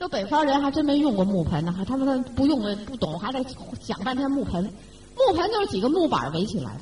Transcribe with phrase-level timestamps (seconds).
[0.00, 3.44] 这北方人还真没用过木盆呢，还他们他不用的不懂，还得
[3.84, 4.64] 讲半天木盆。
[5.14, 6.74] 木盆就是几个木板围起来，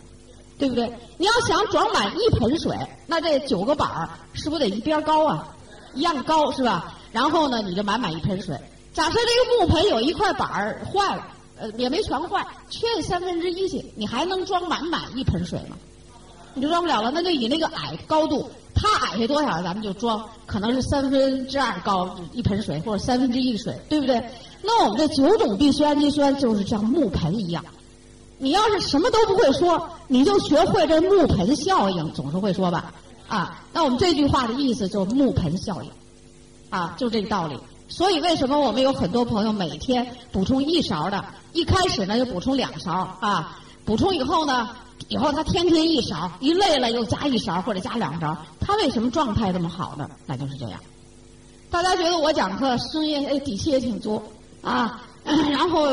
[0.56, 0.88] 对不对？
[1.16, 2.78] 你要想装满一盆水，
[3.08, 5.48] 那这九个板儿是不是得一边高啊？
[5.94, 6.94] 一样高是吧？
[7.10, 8.56] 然后呢，你就满满一盆水。
[8.92, 11.26] 假设这个木盆有一块板儿坏了，
[11.58, 15.76] 呃，也没全坏，缺了三分之一去，你还能装满满一盆水吗？
[16.54, 18.48] 你就装不了了，那就以那个矮高度，
[18.80, 24.22] 它矮下多少，咱们就装，可能是三分之二高一盆水，或者三分之一的水，对不对？
[24.62, 27.64] 那我们这九种必需氨基酸就是像木盆一样，
[28.38, 32.92] 你要是什么都不会说，你就学会这木盆效应，总是会说吧？
[33.26, 35.90] 啊，那我们这句话的意思就是木盆效应，
[36.70, 37.58] 啊，就这个道理。
[37.88, 44.68] 所以为什么我们有很多朋友每天补充一勺的，一开始呢就补充两勺啊，补充以后呢，
[45.06, 50.10] 以后他天天一勺，一累了又加一勺或者加两勺，他为什么状态这么好呢？
[50.26, 50.80] 那就是这样。
[51.70, 54.22] 大家觉得我讲课声音哎底气也挺足
[54.62, 55.86] 啊， 然后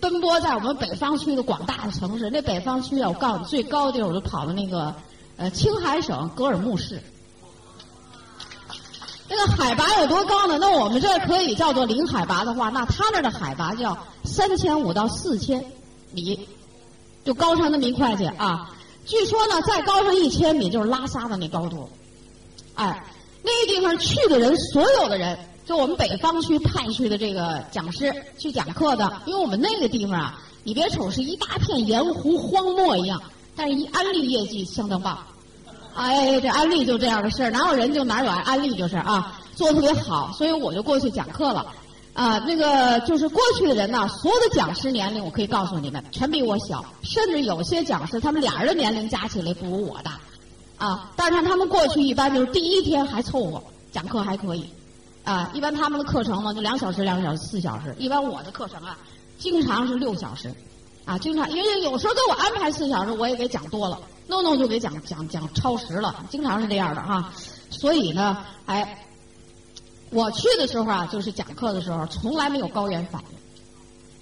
[0.00, 4.94] 奔波在我们北方区的广大的城市，那北方区啊，我告诉你最高的地儿我就跑到那个
[5.36, 7.02] 呃青海省格尔木市。
[9.28, 10.56] 那个海拔有多高呢？
[10.60, 15.64] 那我们这可以叫做零海拔的话，那他那的海拔叫三千五到四千
[16.12, 16.48] 米，
[17.26, 18.70] 就高上那么一块去啊。
[19.04, 21.88] 据说呢，再高上一千米就是拉萨的那高度。
[22.74, 23.04] 哎，
[23.42, 33.20] 那个地方去的人，所有的人，就我们北方区派去的这个讲师去讲课的，因为我们那个地方啊，你别瞅是一大片盐湖荒漠一样，
[33.54, 35.18] 但是一安利业绩相当棒。
[35.94, 41.66] 哎，这安利就这样的事儿，哪有人就哪有安利就是啊，做的特别好，所以我就过去讲课了。
[42.16, 50.18] 啊，那个就是过去的人呢，所有的讲师年龄，我可以告诉你们，全比我小，甚至有些讲师他们俩人的年龄加起来不如我大，
[50.78, 54.64] 啊，但是他们过去一般就是第一天还凑合，讲课还可以，
[55.24, 58.96] 啊，一般他们的课程嘛就两小时、两小时、四小时，一般我的课程啊，
[59.38, 60.50] 经常是六小时，
[61.04, 63.98] 啊，经常因为有时候给我安排四小时，我也给讲多了。
[64.28, 67.30] 弄弄就给讲讲讲超时了，经常是这样的哈。
[67.70, 69.05] 所以呢，哎，
[70.10, 73.36] 我去的时候啊，就是讲课的时候，从来没有高原反应，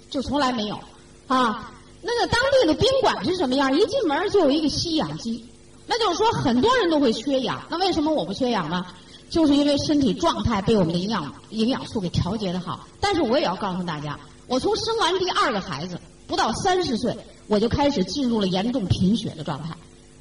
[0.09, 0.79] 就从来没有
[1.27, 1.71] 啊。
[2.01, 3.75] 那个当地的宾馆是什么样？
[3.75, 5.43] 一进门就有一个吸氧机，
[5.87, 7.61] 那就是说很多人都会缺氧。
[7.69, 8.85] 那为什么我不缺氧呢？
[9.29, 12.87] 就是因为身体状态被我们的营养营养素给调节的好。
[12.99, 17.17] 但是我也要告诉大家，我从生完第二个孩子不到三十岁，
[17.47, 19.75] 我就开始进入了严重贫血的状态。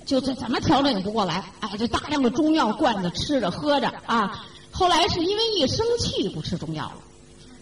[0.06, 4.46] 就这怎么调整也不过来，哎，这大量的中药罐着吃着喝着啊。
[4.74, 6.96] 后来是因为一生气不吃中药了。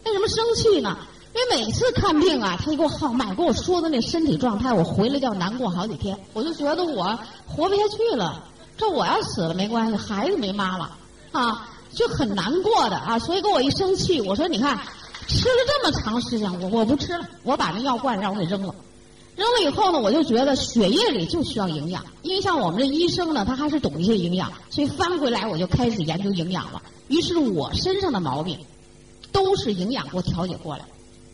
[0.06, 0.97] 为什么生气呢？
[1.34, 6.19] 因为每次看病啊，他一给我号脉，跟我说的那身体状态，我回来就要难过好几天。
[6.33, 8.43] 我就觉得我活不下去了。
[8.77, 10.91] 这我要死了没关系，孩子没妈了
[11.33, 13.19] 啊，就很难过的啊。
[13.19, 14.78] 所以给我一生气，我说你看，
[15.28, 18.75] 吃了这么长时间，我我不吃了，我把那药罐让我给扔了。
[19.34, 26.82] 扔了以后呢，我就觉得血液里就需要营养，因为像我们这医生呢，他还是懂一些营养，所以翻回来我就开始研究营养了。
[27.09, 28.59] 于是我身上的毛病，
[29.32, 30.84] 都是营养给我调节过来。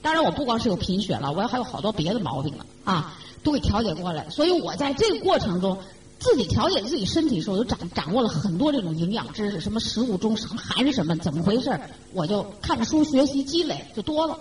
[0.01, 4.31] 当然，我不光是有贫血了，我还有好多别的毛病了啊，都给调节过来。
[4.31, 5.77] 所以我在这个过程中，
[6.21, 11.79] 自己调节自己身体的时候，就掌掌握了很多这种营养知识，什么食物中含什么，怎么回事
[12.13, 14.39] 我就看书学习积累就多了，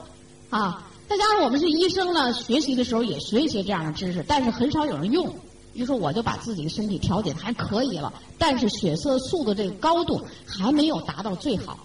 [0.52, 0.88] 啊。
[1.08, 5.34] 再加上我们是医生呢，学习的时候也学一些这样的知识，但是很少有人用。
[5.74, 11.78] 于是我就把自己的身体调节的还可以了，但是血色素的这个高度还没有达到最好。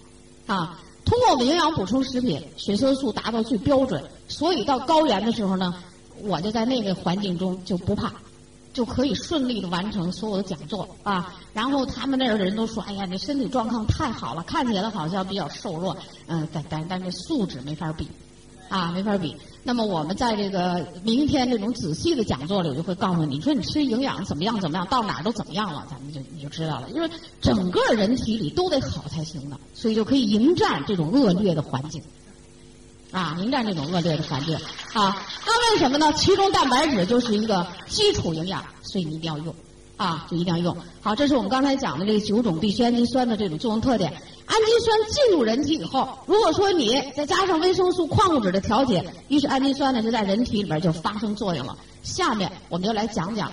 [0.45, 5.73] 啊，通过我们营养补充食品，血色素达到最标准，所以到高原的时候呢，
[6.23, 8.11] 我就在那个环境中就不怕，
[8.73, 11.33] 就可以顺利的完成所有的讲座啊。
[11.53, 15.95] 然后他们那儿的人都说：“哎呀，你身体状况太好了，看起来好像比较瘦弱，
[16.25, 18.07] 嗯，但但但这素质没法比。”
[18.73, 19.35] 啊，没法比。
[19.61, 26.89] 那么我们在这个明天这种仔细的讲座里，我就会告诉你，你说你吃营养怎么样怎么样，到哪儿都怎么样了，咱们就你就知道了。
[26.89, 27.07] 因为
[27.39, 32.01] 整个人体里都得好才行的，所以就可以迎战这种恶劣的环境。
[33.11, 34.55] 啊，迎战这种恶劣的环境。
[34.93, 36.11] 啊，那为什么呢？
[36.13, 39.53] 其中蛋白质就是一个基础营养，所以你一定要用。
[39.97, 40.75] 啊，就一定要用。
[40.99, 44.11] 好，这是我们刚才讲的这九种必需氨基酸的这种作用特点。
[44.53, 51.75] 氨基酸进入人体以后，如果说你再加上维生素、矿物质的调节，于是氨基酸呢就在人体里边就发生作用了。
[52.03, 53.51] 下面我们就来讲讲，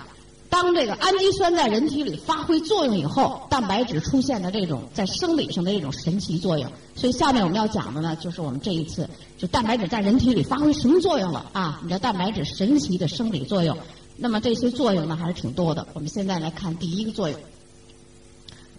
[0.51, 6.71] 当这个氨基酸在人体里发挥作用以后，蛋白质出现的这种在生理上的这种神奇作用。
[6.95, 9.09] 所以下面我们要讲的呢，就是我们这一次
[9.39, 11.81] 就蛋白质在人体里发挥什么作用了啊？
[11.83, 13.75] 你的蛋白质神奇的生理作用。
[14.19, 15.87] 那么这些作用呢还是挺多的。
[15.95, 17.41] 我们现在来看第一个作用。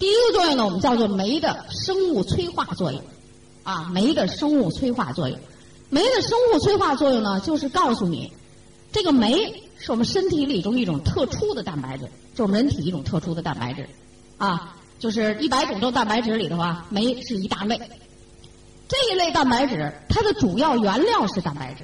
[0.01, 2.99] 第一个作用呢，我们叫做酶的生物催化作用。
[3.61, 5.37] 啊，酶的生物催化作用。
[5.91, 8.33] 酶的生物催化作用呢，就是告诉你，
[8.91, 13.87] 这个酶是我们身体里中一种特殊的蛋白质，就是我们人体一种特殊的蛋白质，
[14.39, 17.79] 啊，就是一百种这蛋白质里头啊，酶是一大类。
[18.87, 21.83] 这一类蛋白质，它的主要原料是蛋白质，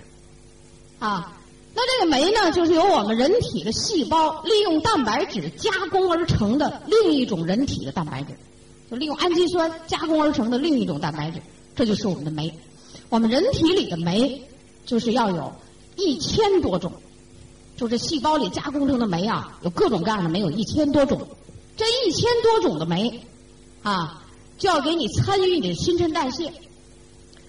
[0.98, 1.37] 啊，
[1.80, 8.30] 那这个酶呢，就是由我们人体的细胞利用蛋白质加工而成的另一种人体的蛋白质，
[8.90, 11.40] 就利用氨基酸加工而成的另一种蛋白质，
[11.76, 12.52] 这就是我们的酶。
[13.10, 14.42] 我们人体里的酶，
[14.88, 15.54] 就是要有
[15.96, 16.92] 一千多种，
[17.78, 21.28] 就这细胞里加工成的酶啊，有各种各样的酶，有一千多种。
[21.76, 23.22] 这一千多种的酶，
[23.84, 24.26] 啊，
[24.58, 26.52] 就要给你参与你的新陈代谢。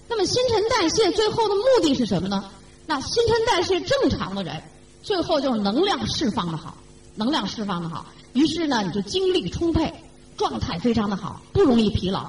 [0.07, 2.51] 那么新陈代谢最后的目的是什么呢？
[2.89, 4.59] 那新陈代谢正常的人，
[5.03, 6.75] 最后就是能量释放的好，
[7.13, 8.03] 能量释放的好，
[8.33, 9.93] 于是呢你就精力充沛，
[10.35, 12.21] 状态非常的好，不容易疲劳。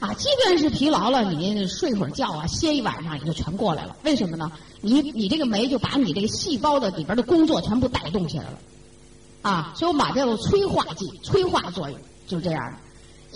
[0.00, 3.94] 啊，即便是疲劳了，你睡会儿觉啊，歇一晚上也就全过来了。
[4.02, 4.50] 为什么呢？
[4.80, 8.58] 你你这个酶就把你这个细胞的里边的工作全部带动起来了，
[9.42, 12.78] 啊，所以我们把叫做催化剂、催化作用就是这样的。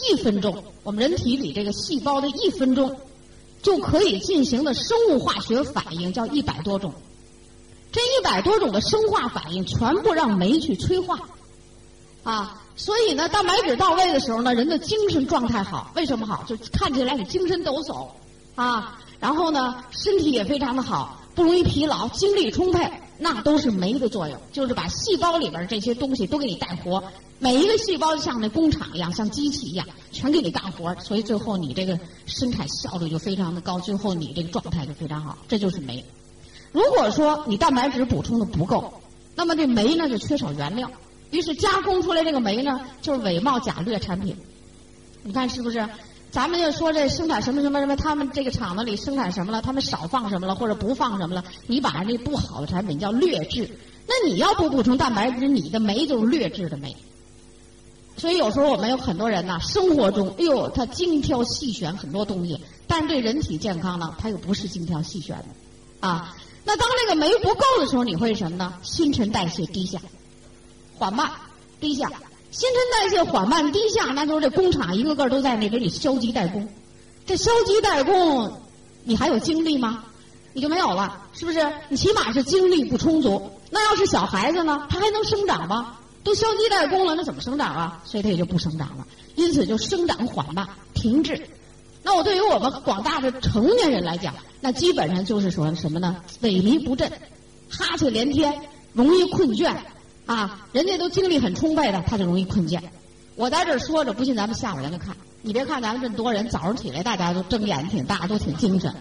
[0.08, 2.96] 一分钟，我们人体里这个细胞的一分钟
[3.66, 6.94] 就可以进行的生物化学反应叫一百多种，
[7.90, 11.18] 这一百多种的生化反应全部让酶去催化，
[12.22, 12.62] 啊。
[12.76, 15.90] 所以呢，蛋白质到位的时候呢，人的精神状态好。
[15.96, 16.44] 为什么好？
[16.44, 18.06] 就看起来你精神抖擞
[18.54, 22.88] 啊，然后呢，身体也非常的好，不容易疲劳，精力充沛。
[23.18, 27.02] 那都是酶的作用，就是把细胞里边这些东西都给你带活。
[27.38, 30.94] 每一个细胞就像那工厂一样，像机器一样，全给你干活。
[30.96, 35.36] 所以最后你这个生产效率就非常的高，最后你这个状态就非常好。
[35.46, 36.04] 这就是酶。
[36.72, 38.92] 如果说你蛋白质补充的不够，
[39.34, 40.90] 那么这酶呢就缺少原料。
[41.30, 44.36] 于是加工出来这个酶呢，就是伪冒假劣产品。
[45.22, 45.86] 你看是不是？
[46.30, 53.70] 咱们就说这生产什么什么什么，他们这个厂子里生产什么了，他们少放什么了，或者不放什么了，你把这不好的产品叫劣质。
[54.06, 56.94] 那你要不补充蛋白质，你的酶就是劣质的酶。
[58.16, 66.34] 所以有时候我们有很多人呢，生活中，哎呦，他精挑细选很多东西，但是对人体健康呢，他又不是精挑细选的，啊。
[66.64, 68.74] 那当这个酶不够的时候，你会什么呢？
[68.82, 70.00] 新陈代谢低下。
[70.98, 71.30] 缓慢
[71.78, 72.10] 低下，
[72.50, 76.66] 新陈代谢缓慢低下，那就是这工厂一个个都在那给你消极怠工。
[77.26, 78.62] 这消极怠工，
[79.04, 80.04] 你还有精力吗？
[80.54, 81.70] 你就没有了，是不是？
[81.90, 83.50] 你起码是精力不充足。
[83.70, 84.86] 那要是小孩子呢？
[84.88, 85.98] 他还能生长吗？
[86.26, 88.02] 都消极怠工了，那怎么生长啊？
[88.04, 89.06] 所以它也就不生长了，
[89.36, 91.40] 因此就生长缓慢停滞。
[92.02, 96.16] 那我对于我们广大的成年人来讲，那基本上就是说什么呢？
[96.42, 97.08] 萎靡不振，
[97.70, 98.60] 哈欠连天，
[98.92, 99.72] 容易困倦。
[100.26, 102.80] 啊，人家都精力很充沛的，他就容易困倦。
[103.36, 105.16] 我在这儿说着，不信咱们下边人来看。
[105.42, 108.92] 你别看咱们这么多人，早上起来大家都睁眼挺大，都挺精神。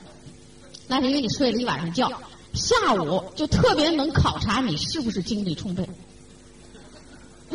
[0.88, 2.08] 那是因为你睡了一晚上觉，
[2.54, 5.90] 下午就特别能考察你是不是精力充沛。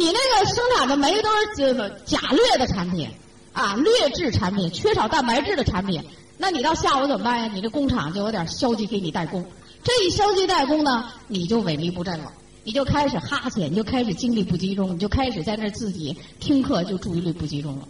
[0.00, 3.06] 你那个生产的酶都是假劣的产品，
[3.52, 6.02] 啊，劣质产品，缺少蛋白质的产品。
[6.38, 7.50] 那你到下午怎么办呀？
[7.52, 9.44] 你这工厂就有点消极给你代工。
[9.84, 12.32] 这一消极代工呢，你就萎靡不振了。
[12.64, 17.86] 你就开始哈欠，你就开始精力不集中，你就开始在那自己听课就注意力不集中了，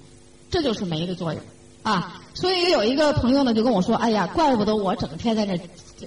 [0.50, 1.40] 这就是酶的作用
[1.84, 2.20] 啊。
[2.34, 5.56] 所以有一个朋友呢就跟我说：“哎呀，怪不得我整天在那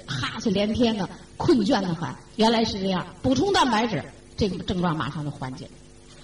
[0.06, 1.08] 哈欠连天的，
[1.38, 2.10] 困倦的很。
[2.36, 4.04] 原来是这样，补充蛋白质，
[4.36, 5.70] 这个症状马上就缓解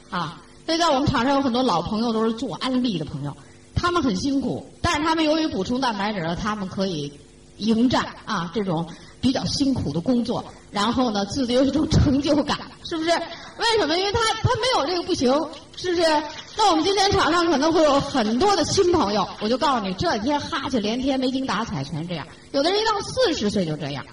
[0.10, 0.42] 啊。
[0.66, 3.36] 所以在我们场上有很多老朋友都是做安利的朋友，
[3.76, 7.12] 他们很辛苦，但是他们由于补充蛋白质，他们可以
[7.58, 8.86] 迎战啊这种。”
[9.22, 13.10] 比较辛苦的工作，然后呢，自己有一种成就感，是不是？
[13.10, 13.98] 为什么？
[13.98, 15.30] 因为他他没有这个不行，
[15.76, 16.08] 是不是？
[16.56, 22.26] 那我们今天场上可能会有很多的新朋友，我就告诉你，这几天哈欠连天、没精打采，全是这样。
[22.54, 24.06] 有的人一到四十岁就这样，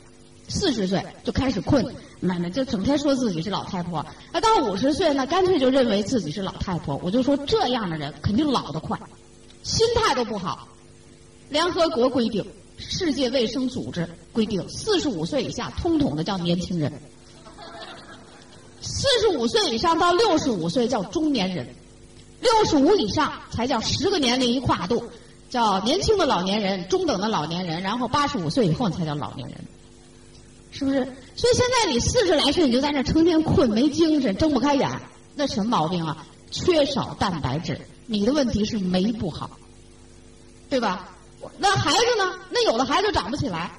[0.49, 1.85] 四十岁就开始困，
[2.21, 4.05] 妈妈就整天说自己是老太婆。
[4.33, 7.00] 那到五十岁呢，干脆就认为自己是老太婆。
[7.03, 8.99] 我就说这样的人肯定老得快，
[9.62, 10.69] 心态都不好。
[11.49, 12.45] 联合国规定。
[12.79, 16.93] 世界卫生组织规定，四十五岁以下通统的叫年轻人，
[18.83, 21.67] 四十五岁以上到六十五岁叫中年人，
[22.38, 25.03] 六十五以上才叫十个年龄一跨度，
[25.49, 29.57] 叫年轻的老年人、中等的老年人，然后八十五岁以后才叫老年人，
[30.76, 30.97] 是不是？
[31.37, 34.90] 所以现在你四十来岁你就在那成天困没精神睁不开眼，
[35.35, 36.26] 那什么毛病啊？
[36.50, 39.50] 缺少蛋白质，你的问题是酶不好，
[40.68, 41.09] 对吧？
[41.59, 42.35] 那孩子呢？
[42.50, 43.73] 那有的孩子长不起来，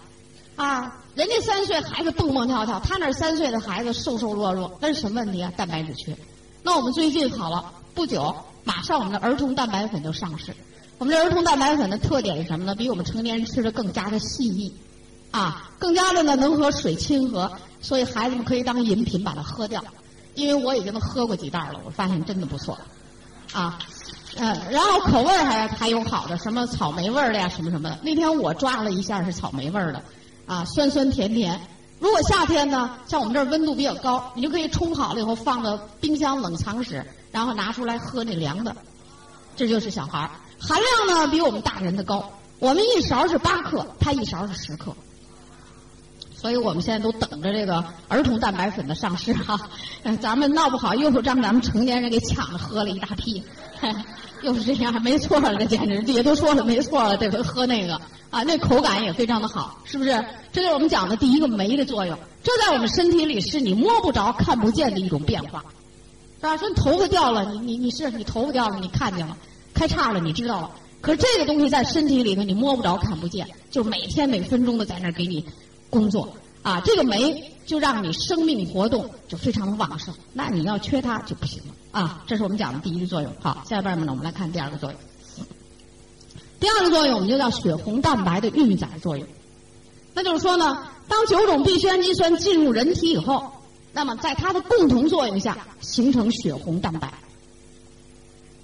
[0.55, 5.51] 啊，人家三岁孩子蹦蹦跳跳，他那三岁的孩子瘦瘦弱弱，那是什么问题啊？
[5.55, 6.17] 蛋白质缺。
[6.63, 10.55] 那我们最近好了，不久马上我们的儿童蛋白粉就上市。
[10.97, 12.73] 我们这儿童蛋白粉的特点是什么呢？
[12.73, 14.73] 比我们成年人吃的更加的细腻，
[15.31, 19.83] 啊，更加的呢能和水亲和，所以孩子们可以当饮品把它喝掉。
[20.35, 22.77] 因为我已经喝过几袋了，我发现真的不错，
[23.53, 23.79] 啊，
[24.35, 27.97] 嗯，然后口味还还有好的，什么草莓味的呀，什么什么的。
[28.03, 30.03] 那天我抓了一下是草莓味的，
[30.45, 31.59] 啊，酸酸甜甜。
[31.99, 38.75] 如果夏天呢，像我们这儿温度比较高，你就可以冲好了以后放到冰箱冷藏室，然后拿出来喝那凉的。
[39.55, 40.29] 这就是小孩儿，
[40.59, 42.31] 含量呢比我们大人的高。
[42.59, 44.95] 我们一勺是八克，他一勺是十克。
[46.39, 49.59] 所以我们现在都等着这个儿童蛋白粉的上市哈，
[50.21, 53.41] 咱们闹不好又是让咱们成年人给抢了，喝了一大批，
[54.43, 60.11] 又是这样，没错了，这简直也都说了没错了，这回喝那个啊，那口感也非常的好，是不是？
[60.51, 65.65] 这就是我们讲的第一个酶的作用，这在我们身体里是你摸不着、看不见的一种变化，
[66.39, 66.55] 是吧？
[66.57, 69.35] 说你头发掉了，你你你是你头发掉了，你看见了，
[69.73, 75.43] 开叉了，你知道了，可是这个东西在身体里头你摸不着、看不见，就每天每分钟的在那给你。
[75.89, 82.23] 工作啊，这个酶就让你生命活动就非常的旺盛，那你要缺它就不行了啊。
[82.27, 83.31] 这是我们讲的第一个作用。
[83.41, 84.99] 好，下边呢，我们来看第二个作用。
[86.59, 89.27] 第二个作用我们就叫血红蛋白的运载作用。
[90.13, 93.51] 那就是说呢，当九种必需氨基酸进入人体以后，
[93.93, 97.13] 那么在它的共同作用下形成血红蛋白。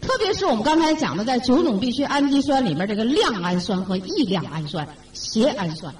[0.02, 5.94] 特别是我们刚才讲的，在九种必需氨基酸里面，这个亮氨酸和异亮氨酸、缬氨酸。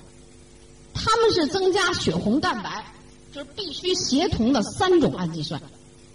[0.94, 2.86] 它们是增加血红蛋白，
[3.32, 5.60] 就是必须协同的三种氨基酸，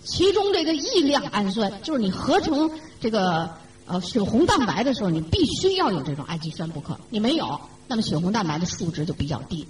[0.04, 2.70] 其中这个异亮氨酸就是你合成
[3.00, 3.50] 这个
[3.86, 9.66] 呃血红蛋白的时候，你必须要有这种氨基酸不可，你没有，那么血红蛋白的数值就比较低。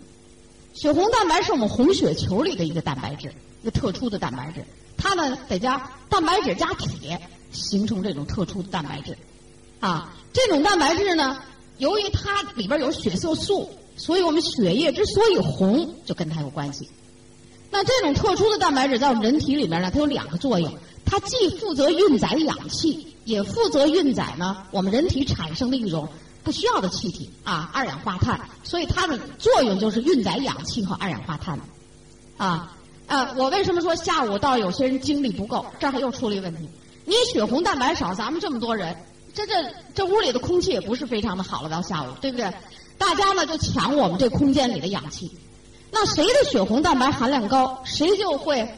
[0.75, 4.63] 血红蛋白是我们红血球里的一个蛋白质，一个特殊的蛋白质，
[4.97, 7.19] 它呢得加蛋白质加铁
[7.51, 9.17] 形成这种特殊的蛋白质，
[9.81, 11.39] 啊，这种蛋白质呢，
[11.79, 13.71] 由于它里边有血色素。
[13.99, 16.89] 所以我们血液之所以红，就跟它有关系。
[17.71, 20.73] 那这种特殊的蛋白质在我们人体里面呢，它有两个作用，
[21.05, 26.09] 它既负责运载氧气，也负责运载呢我们人体产生的一种
[26.43, 28.41] 不需要的气体啊，二氧化碳。
[28.65, 31.61] 所以它的作用就是运载氧气和二氧化碳。
[32.39, 32.75] 啊，
[33.07, 35.67] 呃，我为什么说下午到有些人精力不够？
[35.79, 36.69] 这儿又出了一个问题，
[37.05, 38.97] 你血红蛋白少，咱们这么多人，
[39.35, 39.55] 这这
[39.95, 42.51] 这屋里的空气也不是非常的好了，到下午，对不对？
[42.99, 45.31] 大家呢就抢我们这空间里的氧气，
[45.91, 48.69] 那谁的血红蛋白含量高，谁就会，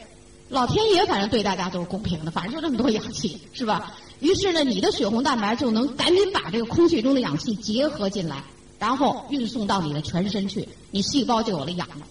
[0.48, 3.92] 老天爷反正对大家都是公平的，反正就这么多氧气，是吧？
[4.20, 8.44] 于是呢，你的血红蛋白就能赶紧把这个空气中的氧气结合进来，
[8.78, 12.06] 然后运送到你的全身去，你细胞就有了氧了。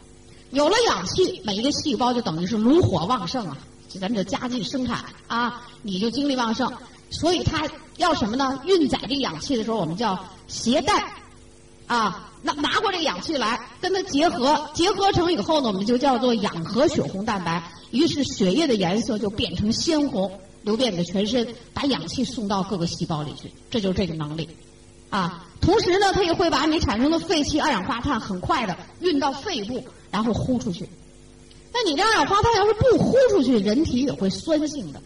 [0.50, 6.74] 有了氧气，每一个细胞就等于是炉火旺盛啊，就咱们这加劲生产啊，你就精力旺盛。
[7.12, 8.60] 所以它要什么呢？
[8.66, 11.13] 运载这氧气的时候，我们叫携带。
[11.89, 17.63] 啊，拿拿过这个氧气来，跟它结合，结合成以后呢，我们就叫做氧合血红蛋白。
[17.89, 23.51] 于是血液的颜色就变成鲜红，流遍你的全身，把氧气送到各个细胞里去。
[23.72, 24.48] 这就是这个能力。
[25.10, 30.88] 啊，同时呢，它也会把你产生的废气二氧化碳很快的运到肺部，然后呼出去。
[31.74, 35.01] 那你这二氧化碳要是不呼出去，人体也会酸性的，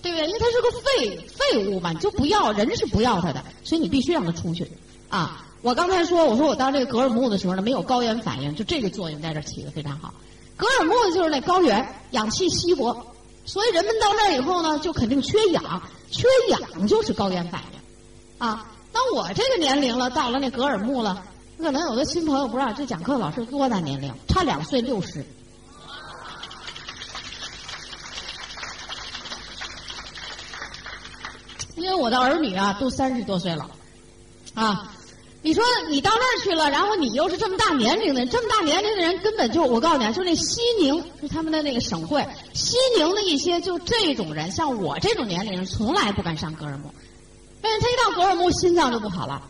[0.00, 0.28] 对不对？
[0.28, 4.70] 因为它是个废废物嘛，你就不要，人是不要它的，所以你必须让它出去。
[5.08, 5.48] 啊。
[5.62, 10.12] 我刚才说，我说我到这个格尔木的时候呢，没有高原反应，就这个作用在这起的非常好。
[10.56, 13.06] 格尔木就是那高原，氧气稀薄，
[13.44, 17.78] 所以人们到那儿以后呢，就肯定缺氧，缺氧就是高原反应。
[18.44, 21.22] 啊，那我这个年龄了，到了那格尔木了，
[21.58, 24.12] 可能有的新朋友不知道，这讲课老师多大年龄？
[24.26, 25.24] 差两岁，六十。
[31.76, 33.70] 因为我的儿女啊，都三十多岁了，
[34.54, 34.92] 啊。
[35.44, 46.94] 你说你到那儿去了，然后你又是这么大年龄的，这么大年龄的人根本就，我告诉你啊，就那西宁是他们的那个省会，西宁的一些就这种人，像我这种年龄，从来不敢上格尔木，
[47.62, 49.42] 为他一到格尔木心脏就不好了。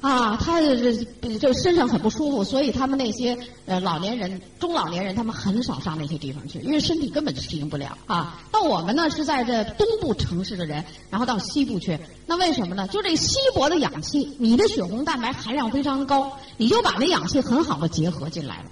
[0.00, 0.94] 啊，他这
[1.38, 8.40] 这身上很不舒服，所以他们那些呃老年人、中老年人，他们很少上那些地方去，因为身体根本适应不了啊。
[8.50, 12.88] 那我们呢是在这东部城市的人，然后到西部去，那为什么呢？
[12.88, 18.70] 就这稀薄的氧气，你的血红蛋白含量非常高，你就把那氧气很好的结合进来了，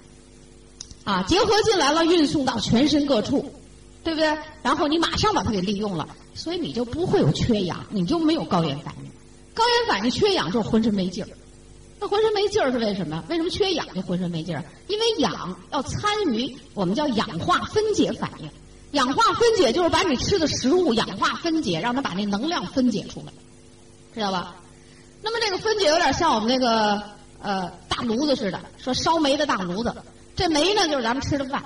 [1.03, 3.53] 啊，结合进来了，运送到全身各处，
[4.03, 4.35] 对不对？
[4.63, 9.11] 然后你马上把它给利用了，所以你就不会有缺氧，你就没有高原反应。
[9.59, 11.29] 高原反应缺氧就是浑身没劲儿，
[11.99, 13.21] 那浑身没劲儿是为什么？
[13.27, 14.63] 为什么缺氧就浑身没劲儿？
[14.87, 18.49] 因为氧要参与我们叫氧化分解反应，
[18.91, 23.33] 氧化分解就是把你吃的食物氧化分解，让它把那能量分解出来，
[24.13, 24.55] 知道吧？
[25.21, 27.03] 那么这个分解有点像我们那个
[27.41, 29.93] 呃大炉子似的，说烧煤的大炉子。
[30.37, 31.61] 这煤呢就是咱们吃的饭，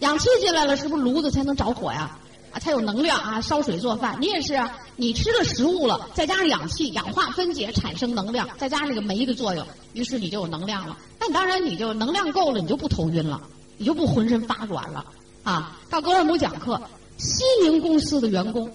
[0.00, 2.18] 氧气进来了，是不是炉子才能着火呀？
[2.52, 4.18] 啊，才有能量啊，烧水做饭。
[4.20, 10.96] 你也是啊，你吃了食物了，再加上氧气氧化分解产生能量，再加上那个酶的作用，于是你就有能量了。
[11.18, 13.40] 那当然你就能量够了，你就不头晕了，
[13.76, 15.04] 你就不浑身发软了
[15.42, 15.78] 啊。
[15.88, 16.80] 到格尔姆讲课，
[17.18, 18.70] 西宁公司的员工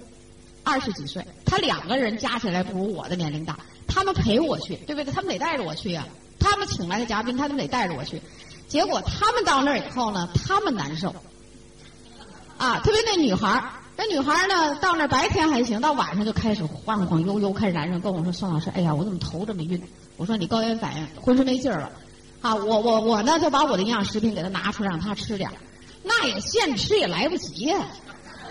[0.64, 5.12] 二十几岁，他两个人加起来不如我的年龄大，他们陪我去，对不对？
[5.12, 6.08] 他们得带着我去呀。
[6.40, 8.22] 他们请来的嘉宾，他们得带着我去。
[8.68, 11.16] 结果他们到那儿以后呢，他们难受，
[12.58, 13.64] 啊，特别那女孩，
[13.98, 19.82] 那女孩呢，到那白天还行，到晚上就开始晃晃悠悠，开始难受，跟我说：“宋老师，哎呀，我怎么头这么晕？”
[20.18, 21.92] 我说：“你高原反应，浑身没劲儿了。”
[22.42, 25.56] 啊，我我我呢，就把我的营养食品给他拿出来，让他吃点儿，
[26.04, 27.88] 那也现吃也来不及呀，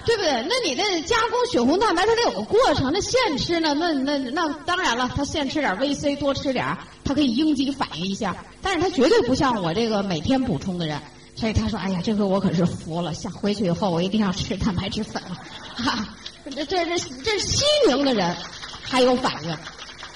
[0.04, 0.44] 对不对？
[0.48, 3.72] 那你那加工血红蛋白，它得有个过程，那现吃呢？
[3.74, 6.78] 那那那当然了，他现吃点 VC，多吃点儿。
[7.04, 10.98] 他可以应激反应一下，但是他绝对不像我这个每天补充的人，
[11.36, 15.36] 所以他说：“哎呀，这回我可是服了，下回去以后我一定要吃蛋白质粉了。”
[15.74, 16.08] 哈，
[16.44, 18.36] 这这这这西宁的人
[18.82, 19.56] 还有反应，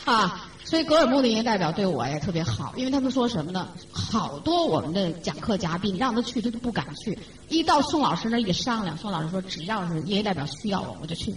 [0.04, 3.68] 啊，所以格尔木的营业代表对我也特别好，因为他们说什么呢？
[3.90, 11.34] 好多我们的讲课嘉宾让他去他都不敢去，一到宋老师那一商量，宋老师说：“只要是营业代表需要我，我就去，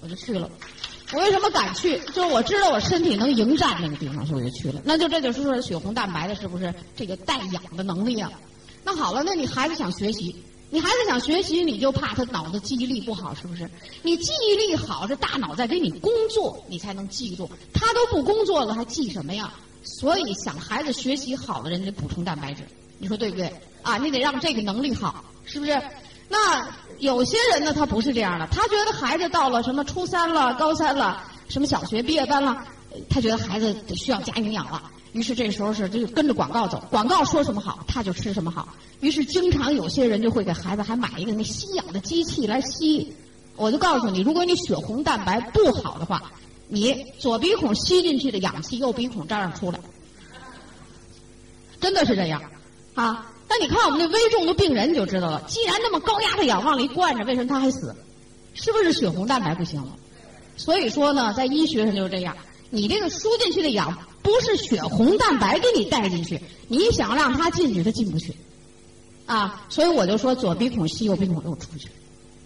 [0.00, 0.48] 我就去了。”
[1.12, 1.98] 我为什么敢去？
[2.14, 4.80] 就是我知道我身体能迎战那个地方，所以我就去了。
[4.84, 8.30] 那就这就是说血红蛋白的是不是这个带氧的能力啊？
[8.84, 10.34] 那好了，那你孩子想学习，
[10.70, 13.68] 你孩子想学习，你就怕他脑子记忆力不好，是不是？
[14.02, 17.50] 你记忆力好，是大脑在给你工作，你才能记住。
[17.72, 19.52] 他都不工作了，还记什么呀？
[19.82, 22.62] 所以想孩子学习好的人得补充蛋白质，
[22.98, 23.52] 你说对不对？
[23.82, 25.80] 啊，你得让这个能力好，是不是？
[26.28, 26.68] 那
[26.98, 32.64] 有些人呢，他不是这样的，他觉得孩子到了什么初三了、高三了，什么小学毕业班了，
[33.08, 38.68] 他觉得孩子得需要加营养了，于是这时候是就跟着广告走，广告说什么好，他就吃什么好，
[39.00, 43.12] 于是经常有些人就会给孩子还买一个那吸氧的机器来吸。
[43.56, 46.32] 我就告诉你，如果你血红蛋白不好的话，
[46.68, 49.78] 你左鼻孔吸进去的氧气，右鼻孔照样出来，
[51.80, 52.42] 真的是这样，
[52.94, 53.26] 啊。
[53.48, 57.94] 那你看我们那危重的病人就知道了，既然那么高压的氧往里灌着，为什么他还死？
[58.54, 59.96] 是不是血红蛋白不行了？
[60.56, 62.36] 所以说呢，在医学上就是这样，
[62.70, 68.34] 你这个输进去的氧不是血红蛋白给你带进去，你想让它进去，它进不去，
[69.26, 71.88] 啊，所以我就说左鼻孔吸，右鼻孔又出去，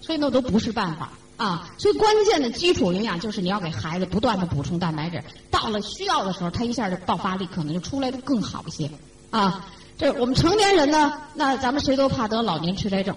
[0.01, 1.71] 所以那都不是办法啊。
[1.77, 8.91] 所以关键的基础营养就是你要给孩子不断的补充蛋白质，到了需要的时候，他一下的爆发力可能就出来的更好一些
[9.31, 9.67] 啊。
[9.97, 13.15] 这我们成年人呢，那咱们谁都怕得老年痴呆症。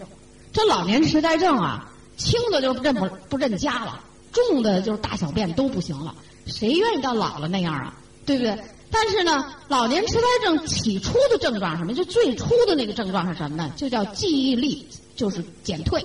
[0.54, 4.00] 这老年痴呆症啊，轻的就认不不认家了，
[4.32, 6.13] 重的就是大小便都不行了。
[6.47, 7.93] 谁愿意到老了那样啊？
[8.25, 8.57] 对不对？
[8.89, 11.93] 但是呢，老年痴呆症起初的症状什么？
[11.93, 13.71] 就最初的那个症状是什么呢？
[13.75, 16.03] 就叫记忆力就是减退，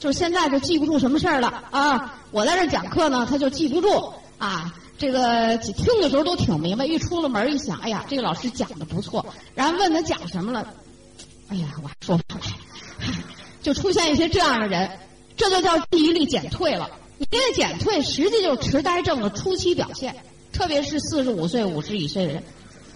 [0.00, 2.18] 就是现在就记不住什么事儿了啊！
[2.32, 4.74] 我在这讲课呢，他就记不住啊。
[4.96, 9.24] 这个听的时候都挺明白，一出了门一想，哎呀，这个老师讲的不错。
[9.54, 10.74] 然后问他讲什么了，
[11.48, 13.06] 哎呀，我还说不出来，
[13.62, 14.90] 就出现一些这样的人，
[15.36, 16.90] 这就叫记忆力减退了。
[17.18, 20.16] 你这减退实际就是痴呆症的初期表现，
[20.52, 22.42] 特别是四十五岁、五十以岁的人，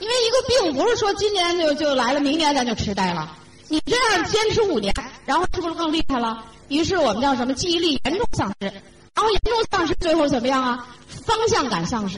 [0.00, 3.36] 因为一个病不是说今年就就来了，明年咱就痴呆了。
[3.68, 4.94] 你这样坚持五年，
[5.26, 6.44] 然后是不是更厉害了？
[6.68, 7.54] 于是我们叫什么？
[7.54, 8.66] 记忆力严重丧失。
[9.14, 10.96] 然后严重丧失，最后怎么样啊？
[11.24, 12.16] 方向感丧失，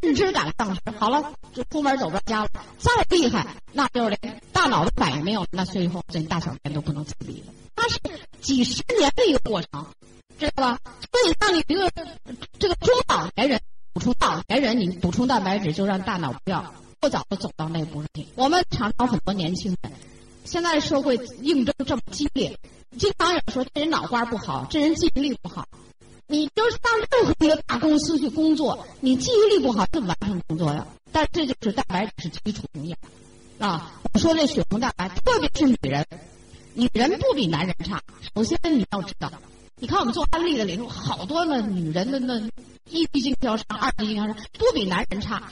[0.00, 0.80] 认知感丧失。
[0.98, 2.48] 好了，就出门走不着家了。
[2.78, 7.52] 再厉害，那就是连大脑的反应没有，那最后这大小便都不能自理了。
[7.76, 7.98] 它是
[8.40, 9.86] 几十年的一个过程，
[10.40, 10.78] 知道吧？
[10.84, 11.92] 所以让你一个
[12.58, 13.60] 这个中老年人
[13.92, 18.26] 补充老年人，你补充蛋白质，就让大脑不要过早的走到那步去。
[18.34, 19.92] 我们常常很多年轻人，
[20.44, 22.58] 现在社会竞争这么激烈，
[22.98, 25.68] 经常有人说这人脑瓜不好，这人记忆力不好。
[26.26, 30.86] 你就是上任何一个大公司去工作，你记忆力不好怎么完成工作呀？
[31.12, 32.98] 但这就是蛋白质是基础营养，
[33.58, 36.06] 啊，我说这血红蛋白，特别是女人，
[36.74, 38.00] 女人不比男人差。
[38.32, 39.32] 首先你要知道，
[39.80, 42.38] 你看我们做安利的里头好多那，女人的那
[42.90, 45.42] 一级经销商、二级经销商不比男人差。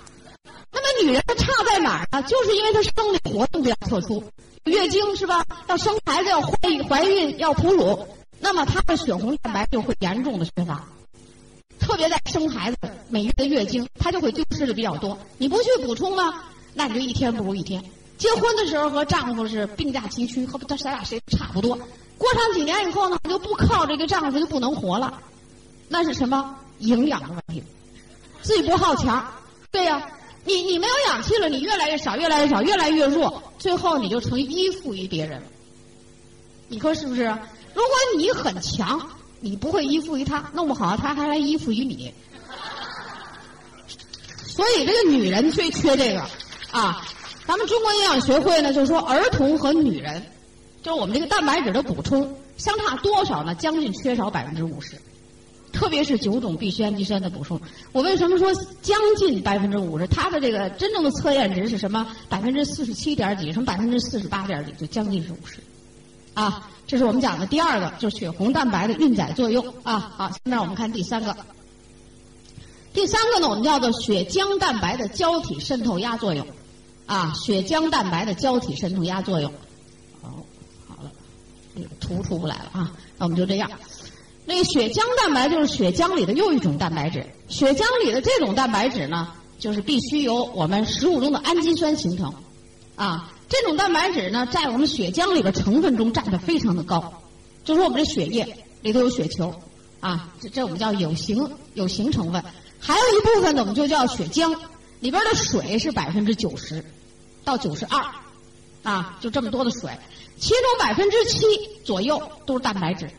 [0.70, 2.22] 那么女人她差在哪儿呢？
[2.28, 4.22] 就是因为她生理活动比较特殊，
[4.64, 5.46] 月经是吧？
[5.68, 8.06] 要生孩子要怀孕怀孕要哺乳。
[8.38, 10.86] 那么她的血红蛋白就会严重的缺乏，
[11.78, 12.76] 特别在生孩子
[13.08, 15.18] 每月的月经，她就会丢失的比较多。
[15.38, 16.34] 你不去补充呢，
[16.74, 17.82] 那你就一天不如一天。
[18.18, 21.78] 结婚的时候和丈夫是并驾齐驱，和咱俩谁差不多。
[22.18, 25.20] 过上几年以后呢，就不靠这个丈夫就不能活了，
[25.88, 27.62] 那是什么营养的问题？
[28.42, 29.24] 自己不好强，
[29.70, 30.10] 对呀，
[30.44, 35.46] 你你没有氧气了，你越来越少，越来越少，越来越弱，最后你就成依附于别人了。
[36.68, 37.22] 你说是不是？
[37.74, 39.08] 如果你很强，
[39.40, 42.12] 你不会依附于他，弄不好他还来依附于你。
[44.44, 46.24] 所以这个女人最缺这个
[46.72, 47.06] 啊。
[47.46, 50.22] 咱们中国营养学会呢，就是说儿童和女人，
[50.82, 53.54] 就是我们这个蛋白质的补充相差多少呢？
[53.54, 54.96] 将近缺少百分之五十。
[55.70, 57.60] 特别是九种必需氨基酸的补充，
[57.92, 60.06] 我为什么说将近百分之五十？
[60.06, 62.06] 它的这个真正的测验值是什么？
[62.28, 65.58] 百分之四十七点几，什么百分之四十八点几，就将近是五十。
[66.32, 70.12] 啊，这是我们讲的第二个，就是血红蛋白的运载作用啊。
[70.16, 71.36] 好，下面我们看第三个。
[72.94, 76.46] 第三个呢，我们叫做血浆蛋白的胶体渗透压作用。
[77.06, 79.52] 啊，血浆蛋白的胶体渗透压作用。
[82.00, 83.70] 图出不来了啊，那我们就这样。
[84.44, 87.26] 那血浆蛋白就是血浆里的又一种蛋白质。
[87.48, 92.34] 血浆里的这种蛋白质呢，就是必须由我们食物中的氨基酸形成。
[92.96, 97.22] 啊，这种蛋白质呢，在我们血浆里边成分中占的非常的高。
[97.64, 99.54] 就是我们这血液里头有血球，
[100.00, 102.42] 啊，这这我们叫有形有形成分。
[102.80, 104.56] 还有一部分呢，我们就叫血浆，
[105.00, 106.84] 里边的水是百分之九十。
[107.44, 108.04] 到九十二，
[108.82, 109.90] 啊，就这么多的水，
[110.38, 111.46] 其中百分之七
[111.84, 113.10] 左右都是蛋白质。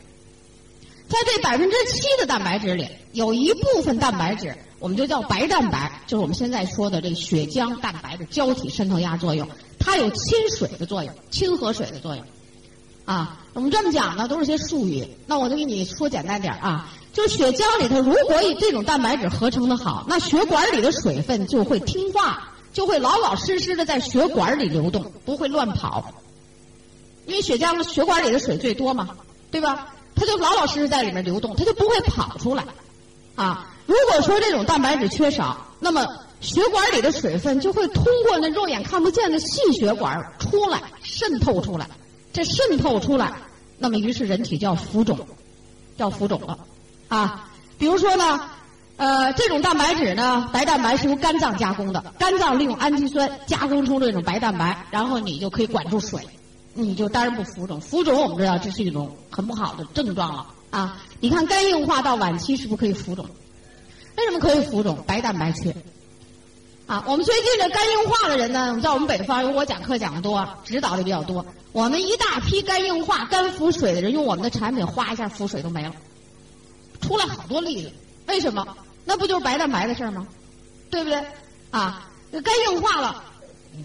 [1.08, 12.24] 在这百分之七的蛋白质里，有一部分蛋白质，我们就叫白蛋白，就是我们现在说的这个血浆蛋白的胶体渗透压作用，它有亲水的作用，亲和水的作用。
[13.04, 22.46] 啊，我们这么讲呢，都是些术语，那我就给你说简单点啊，就是血浆里头如果以这种蛋白质合成的好，那血管里的水分就会听话。
[22.72, 26.12] 就会老老实实的在血管里流动，不会乱跑，
[27.26, 29.10] 因为血浆血管里的水最多嘛，
[29.50, 29.88] 对吧？
[30.14, 32.64] 它就老老实实在里面流动，它就不会跑出来。
[33.34, 36.06] 啊，如果说这种蛋白质缺少，那么
[36.40, 41.86] 血管里的水分就会通过那肉眼看不见的细血管出来，渗透出来。
[42.32, 43.32] 这渗透出来，
[43.78, 45.18] 那么于是人体就要浮肿，
[45.96, 46.58] 要浮肿了。
[47.08, 48.40] 啊，比如说呢。
[48.96, 56.20] 呃，这种蛋白质呢，白蛋白是由肝脏加工的，肝脏利用氨基酸加工出这种白蛋白，然后你就可以管住水，
[56.74, 57.80] 你就当然不浮肿。
[57.80, 61.02] 浮肿我们知道这是一种很不好的症状了啊！
[61.20, 63.26] 你看肝硬化到晚期是不是可以浮肿？
[64.16, 65.02] 为什么可以浮肿？
[65.06, 65.74] 白蛋白缺
[66.86, 67.04] 啊！
[67.06, 75.92] 我们最近这肝硬化的人呢，在我们北方，因为我讲课讲的多，指导的比较多，我们一大批肝硬化、肝腹水的人用我们的产品，哗一下腹水都没了，
[77.00, 77.92] 出来好多例子，
[78.26, 78.66] 为什么？
[79.04, 80.26] 那不就是白蛋白的事儿吗？
[80.90, 81.24] 对不对？
[81.70, 83.24] 啊，肝硬化了，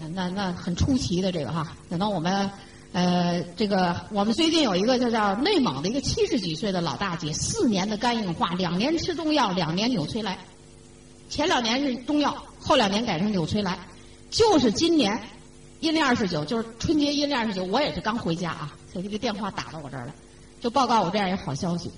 [0.00, 1.76] 那那那很出奇的这个哈。
[1.88, 2.50] 等到我们
[2.96, 10.38] 呃，这个我们最近有一个叫叫内蒙的一个七十几岁的老大姐，四年的肝硬化，两年吃中药，两年纽崔莱，
[11.28, 13.78] 前两年是中药，后两年改成纽崔莱，
[14.30, 15.20] 就是今年
[15.80, 20.14] 阴历二十九，就是春节阴历二十九，我也是刚回家啊，所以这个电话打到我这儿来，
[20.62, 21.90] 就报告我这样一个好消息。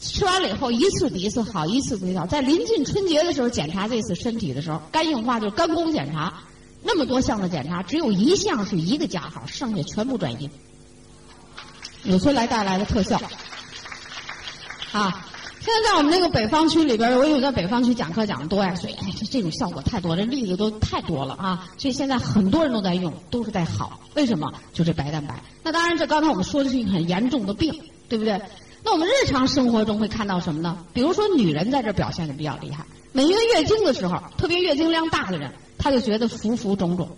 [0.00, 2.24] 吃完了以后，一次比一次好，一次比一次好。
[2.24, 6.32] 在临近春节的时候检查这次身体的时候，肝硬化就是肝功检查，
[6.86, 10.48] 那么多项的检查，只有一项是一个加号，剩下全部转阴。
[12.04, 13.20] 纽崔莱带来的特效。
[14.92, 15.26] 啊，
[15.60, 21.68] 现在在我们那个北方区里边，我有在北方区讲课讲的多呀，所以哎，这种效果太多，这例子都太多了啊。
[21.76, 24.00] 所以现在很多人都在用，都是在好。
[24.14, 24.50] 为什么？
[24.72, 25.42] 就这白蛋白。
[25.64, 27.74] 那当然，这刚才我们说的是一个很严重的病，
[28.08, 28.40] 对不对？
[28.84, 30.78] 那我们日常生活中会看到什么呢？
[30.94, 32.86] 比如说，女人在这表现的比较厉害。
[33.10, 37.08] 每月月经的时候，特别月经量大的人，他就觉得浮浮肿肿，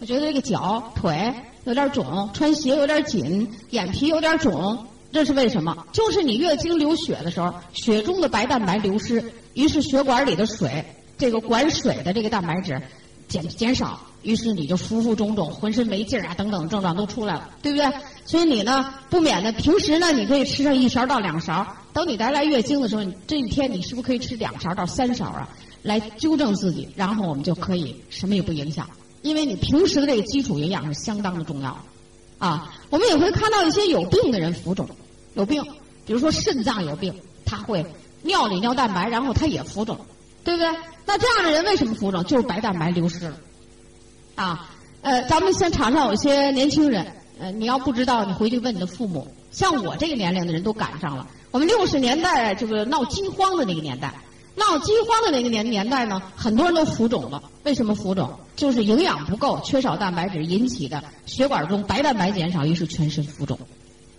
[0.00, 1.32] 我觉得这个脚腿
[1.64, 5.86] 有点肿，穿鞋有点紧，眼皮有点肿，这是为什么？
[5.92, 10.84] 就是你月经流血的时候，血中的白蛋白流失，于是血管里的水，
[11.18, 12.80] 这个管水的这个蛋白质
[13.28, 14.00] 减减少。
[14.22, 17.90] 于是你就浮浮肿肿，浑身没劲啊，等等症状都出来了，对不对？
[18.26, 21.66] 所以你呢，不免的平时呢，你可以吃上一勺到两勺。
[21.94, 25.48] 等你来来月经的时候，这一天你是不是可以吃两勺到三勺啊？
[25.82, 28.88] 来纠正自己，然后我们就可以什么也不影响，
[29.22, 31.76] 因为你平时的这个基础营养是相当的重要。
[32.38, 34.88] 啊，我们也会看到一些有病的人浮肿，
[35.34, 35.62] 有病，
[36.06, 37.14] 比如说肾脏有病，
[37.44, 37.84] 他会
[38.22, 39.98] 尿里尿蛋白，然后他也浮肿，
[40.42, 40.68] 对不对？
[41.04, 42.24] 那这样的人为什么浮肿？
[42.24, 43.36] 就是白蛋白流失了。
[44.36, 44.70] 啊，
[45.02, 47.06] 呃，咱们现场上有些年轻人，
[47.38, 49.28] 呃，你要不知道，你回去问你的父母。
[49.50, 51.26] 像我这个年龄的人都赶上了。
[51.50, 54.14] 我们六十年代这个闹饥荒的那个年代，
[54.60, 57.42] 闹饥荒的那个年年代呢，很多人都浮肿了。
[57.64, 58.30] 为什么浮肿？
[58.54, 63.58] 就是营养不够，缺少蛋白质引起的，血管中白蛋白减少，于是全身浮肿。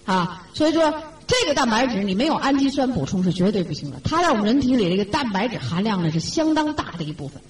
[0.04, 0.91] 啊，所以说
[1.27, 4.01] 这个蛋白质你没有氨基酸补充是绝对不行的。
[4.04, 7.41] 它在我们人体里这个蛋白质含量呢是相当大的一部分。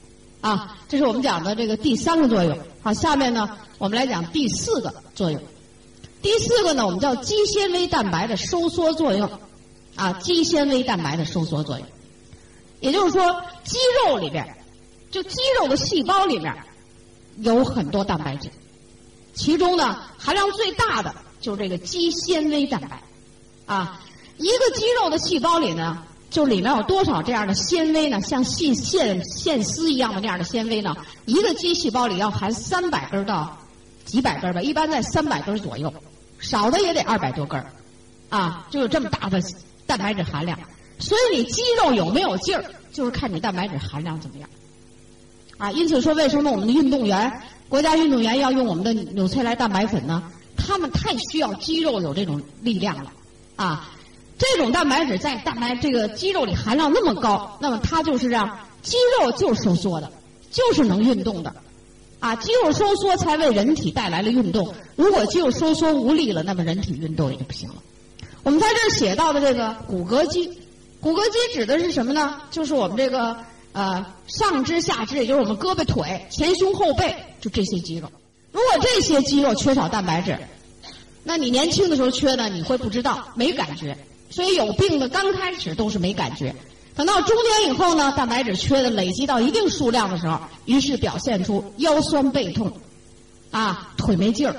[0.41, 2.57] 啊，这是我们讲的这个第三个作用。
[2.81, 5.41] 好，下面呢，我们来讲第四个作用。
[6.21, 9.29] 第四个呢，我们叫肌纤维蛋白的收缩作用。
[9.95, 11.85] 啊，肌纤维蛋白的收缩作用，
[12.81, 14.45] 也就是说，肌肉里边，
[15.09, 16.53] 就肌肉的细胞里面，
[17.37, 18.49] 有很多蛋白质，
[19.33, 23.01] 其中呢，含量最大的就是这个肌纤维蛋白。
[23.65, 24.01] 啊，
[24.37, 28.19] 一个肌肉的细胞里呢，就里面有多少这样的纤维呢？
[28.19, 30.93] 像细线线丝一样的那样的纤维呢？
[31.25, 33.57] 一个肌细胞里要含三百根到
[34.03, 35.93] 几百根吧，一般在三百根左右，
[36.39, 37.63] 少的也得二百多根
[38.29, 39.41] 啊，就有这么大的。
[39.87, 40.57] 蛋白质含量，
[41.01, 44.49] 所以你肌肉有没有劲儿，就是看你蛋白质含量怎么样。
[45.57, 50.23] 啊，因此说为什么我们的运动员，国家运动员要用我们的纽崔莱蛋白粉呢？
[50.55, 53.11] 他们太需要肌肉有这种力量了。
[53.55, 53.89] 啊，
[54.37, 60.11] 这种蛋白质在蛋白这个肌肉里含量那么高，那么它就是让肌肉就收缩的，
[60.51, 61.53] 就是能运动的。
[62.19, 64.73] 啊，肌肉收缩才为人体带来了运动。
[64.95, 67.75] 如果肌肉收缩无力了，那么人体运动也就不行了。
[68.43, 70.51] 我们在这儿写到的这个骨骼肌，
[71.01, 72.41] 骨骼肌指的是什么呢？
[72.51, 73.35] 就是我们这个
[73.73, 78.07] 呃上肢、下肢，也就是我们胳膊、腿、前胸、后背，就这些肌肉。
[78.51, 80.37] 如果这些肌肉缺少蛋白质，
[81.23, 83.97] 那你年轻的时候缺呢，你会不知道，没感觉。
[84.29, 86.55] 所以有病的刚开始都是没感觉，
[86.95, 92.71] 等到中年以后呢，蛋白质缺的累积到一定数量的时候，于是表现出腰酸背痛，
[93.49, 94.55] 啊，腿没劲儿，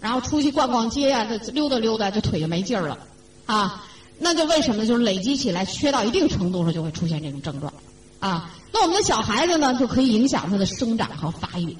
[0.00, 2.98] 然后出去逛逛街呀，这溜达溜达，这腿就没劲儿了。
[3.46, 3.84] 啊，
[4.18, 7.72] 那就为什么就是累积起来缺到一定程度时候就会出现这种症状，
[8.18, 11.76] 啊，那我们的小孩子呢就可以影响他的生长和发育，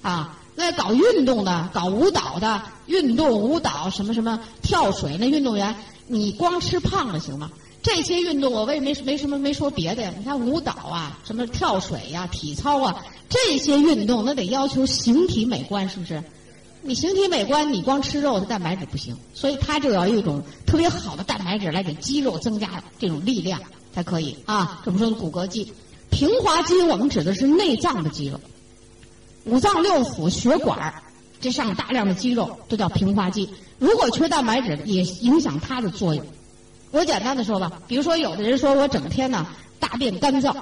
[0.00, 5.74] 啊，那搞运动的、搞舞蹈的、运动舞蹈什么什么跳水那运动员，
[6.06, 7.50] 你光吃胖了行吗？
[7.82, 16.22] 这些运动我为没没什么没说别的呀，你看舞蹈啊、什么跳水呀、体操啊这些运动，那得要求形体美观，是不是？
[16.84, 23.60] 你形体美观，你光吃肉的蛋白质不行，所以它就要一种特别好的蛋白质来给肌肉增加这种力量
[23.94, 24.80] 才可以啊。
[24.84, 25.72] 怎么说骨骼肌？
[26.10, 28.40] 平滑肌我们指的是内脏的肌肉，
[29.44, 30.92] 五脏六腑、血管
[31.40, 33.48] 这上大量的肌肉都叫平滑肌。
[33.78, 36.24] 如果缺蛋白质，也影响它的作用。
[36.90, 39.46] 我简单的说吧，比如说有的人说我整天呢
[39.78, 40.54] 大便干燥，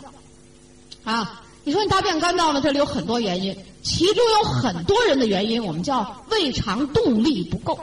[1.02, 1.42] 啊。
[1.62, 2.60] 你说你大便干燥呢？
[2.62, 7.78] 这里有很多原因，其中有很多人的原因，我们叫胃肠动力不够。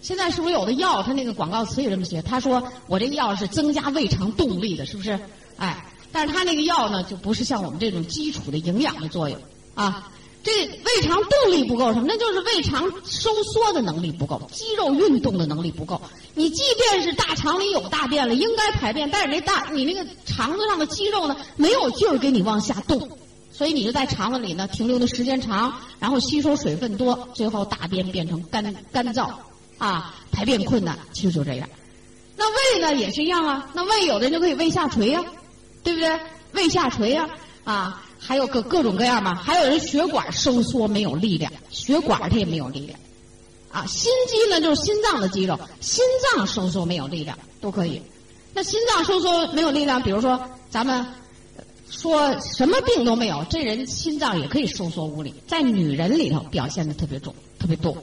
[0.00, 2.20] 现在是不是有的药，它那个广告词也这么写？
[2.22, 5.18] 他说我这个药是增加胃肠动力的，是不是？
[5.56, 9.38] 哎，但是他那个药呢，就不是像我们这种基础的营养的作用
[9.74, 10.08] 啊。
[10.44, 12.06] 这胃肠动力不够什么？
[12.08, 16.00] 那就是胃肠收缩的能力不够，肌肉运动的能力不够。
[16.34, 23.08] 你即便是大肠里有大便了，应该排便，但是那大你那个肠子上的肌肉呢，没有劲儿给你往下动，
[23.52, 28.62] 所以你就在肠子里呢停留的时间长，然后吸收水分多，最后大便变成干
[28.92, 29.30] 干燥，
[29.78, 31.68] 啊，排便困难，其实就这样。
[32.36, 35.22] 那胃呢也是一样啊，那胃有的人就可以胃下垂呀，
[35.84, 36.18] 对不对？
[36.52, 37.28] 胃下垂呀，
[37.64, 38.02] 啊。
[38.24, 42.96] 还有各各种各样嘛，还有人血管收缩没有力量，血管它也没有力量，
[43.72, 46.04] 啊，心肌呢就是心脏的肌肉，心
[46.36, 48.00] 脏收缩没有力量都可以。
[48.54, 51.04] 那心脏收缩没有力量，比如说咱们
[51.92, 57.94] 说什么病都没有，这人心脏也可以收缩无力，在女人里头表现的特别重，特别多。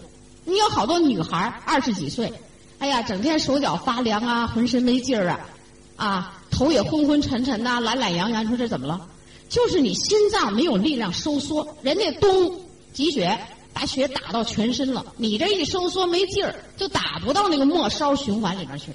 [0.46, 2.32] 你有好多女孩二十几岁，
[2.78, 5.50] 哎呀，整天手脚发凉啊，浑身没劲儿啊，
[5.96, 9.08] 啊，头也昏昏沉沉呐，懒懒洋洋，你说这怎么了？
[9.50, 12.62] 就是你心脏没有力量收缩，人家咚
[12.94, 13.40] 挤血，
[13.74, 18.94] 把血打到全身了，你这一收缩没劲儿，就打不到那个末梢循环里边去，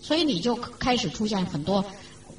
[0.00, 1.84] 所以你就开始出现很多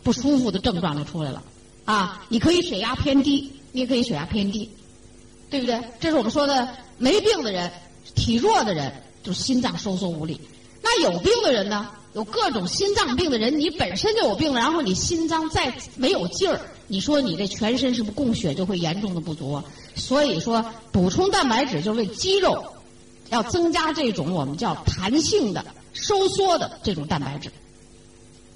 [0.03, 1.41] 不舒服的症状就出来了。
[1.85, 4.69] 啊，你可以血压偏低，你也可以血压偏低，
[5.49, 5.81] 对不对？
[5.99, 6.67] 这是我们说的
[6.97, 7.71] 没病的人，
[8.15, 8.91] 体弱的人
[9.21, 10.39] 就心脏收缩无力。
[10.81, 11.89] 那有病的人呢？
[12.13, 16.61] 有各种心脏病的人，你本身就有病了，然后你心脏再没有劲儿。
[16.87, 19.59] 你说你这全身是不是供血就会严重的不足？
[19.95, 22.63] 所以说补充蛋白质就是为肌肉
[23.31, 27.51] 要增加这种我们叫弹性的收缩的这种蛋白质。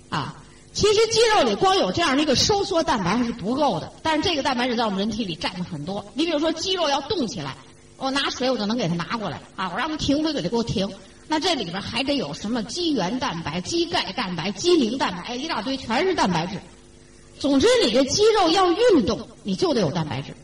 [0.09, 0.43] 啊，
[0.77, 6.05] 其实肌肉里光有这样的一个收缩蛋白还是不够的，但是这个蛋白质在我们人体里占的很多。
[6.13, 7.57] 你比如说肌肉要动起来，
[7.97, 10.87] 我拿水我就能给它拿过来啊，我让它停，它就得给我停。
[11.27, 16.59] 那这里边还得有什么肌原蛋白、肌钙蛋白、肌磷蛋白，一大堆全是蛋白质。
[17.39, 20.35] 总之，你这肌肉要运动，你就得有蛋白质，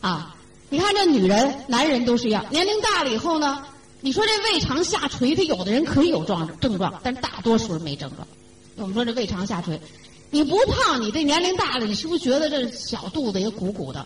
[0.00, 0.34] 啊！
[0.70, 2.44] 你看这女人、男人都是一样。
[2.50, 3.64] 年龄大了以后呢，
[4.00, 8.26] 你说这胃肠下垂，他有的人可以有状症状，但大多数人没症状。
[8.82, 9.80] 我们说这胃肠下垂，
[10.30, 14.04] 你不胖，你这年龄大了，你是不是觉得这小肚子也鼓鼓的？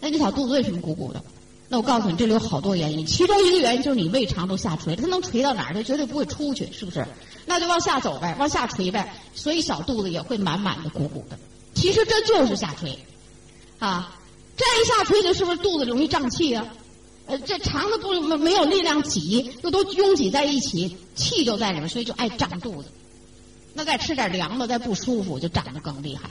[0.00, 1.22] 那你小肚子为什么鼓鼓的？
[1.68, 5.74] 那我告诉你，这里有好多原因，其中一个原因就是你胃肠都下垂，它能垂到哪儿？
[5.74, 7.06] 它绝对不会出去，是不是？
[7.44, 11.38] 那就往下走呗，往下垂呗，所以小肚子也会满满的鼓鼓的。
[11.74, 12.98] 其实这就是下垂，
[13.78, 14.16] 啊，
[14.56, 16.66] 这一下垂，就是不是肚子容易胀气啊？
[17.26, 22.88] 呃，这肠子不没有力量挤，又都拥挤在一起，气就在里面，所以就爱胀肚子。
[23.76, 26.30] 那再吃点凉的，再不舒服，就长得更厉害。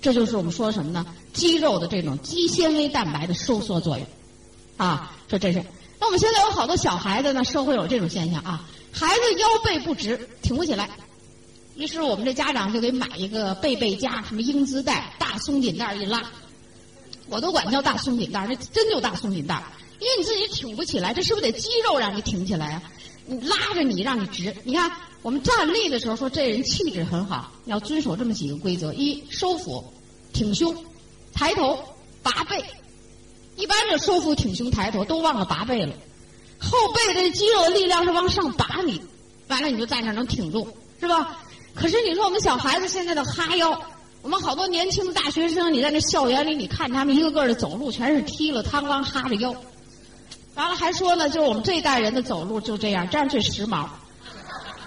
[0.00, 1.04] 这就是我们说什么呢？
[1.32, 4.06] 肌肉的这种肌纤维蛋白的收缩作用。
[4.76, 5.64] 啊，说这是。
[5.98, 10.88] 那我们现在有好多小孩子呢，社会有这种现象啊，孩子腰背不直，挺不起来。
[11.74, 16.22] 于是我们这家长就给买一个背背佳，什么英姿带，大松紧带一拉，
[17.28, 19.60] 我都管叫大松紧带，那真就大松紧带。
[19.98, 22.82] 因为你自己挺不起来，这是不是得肌肉让你挺起来啊？
[23.26, 24.54] 你拉着你让你直。
[24.64, 24.92] 你看
[25.24, 29.82] 我们站立的时候说这人气质很好，要遵守这么几个规则：一收腹，
[30.34, 30.76] 挺胸，
[31.32, 31.78] 抬头，
[32.22, 32.62] 拔背。
[33.56, 35.94] 一般这收腹挺胸抬头都忘了拔背了，
[36.58, 39.00] 后背这肌肉的力量是往上拔你，
[39.48, 40.68] 完了你就在那能挺住，
[41.00, 41.38] 是吧？
[41.74, 43.80] 可是你说我们小孩子现在的哈腰，
[44.20, 49.56] 我们好多年轻的大学生，你在那校园里，你看他们一个个的走路全是踢了汤啷哈着腰，
[50.54, 53.88] 完了还说呢，就是我们这一代人的走路就这样，这样最时髦，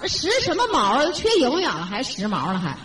[0.06, 1.10] 时什么毛啊？
[1.12, 2.76] 缺营养了还时髦了还？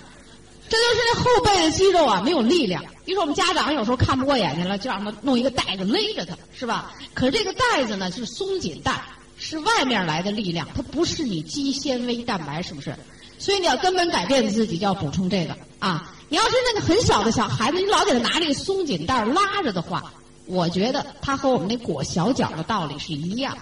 [0.70, 2.84] 这就是那后背的肌肉啊，没有力量。
[3.06, 6.92] 比如说我们家长有时候看不过眼睛了，就让他弄一个带子勒着他，是吧？
[7.14, 9.04] 可是这个带子呢是松紧带，
[9.38, 12.96] 是外面来的力量，它不是你肌纤维蛋白，是不是？
[13.38, 16.12] 所以你要根本改变自己，就要补充这个啊。
[16.30, 20.12] 你要是那个很小的小孩子，你老给他拿这个松紧带拉着的话，
[20.48, 23.56] 我觉得他和我们那裹小脚的道理是一样。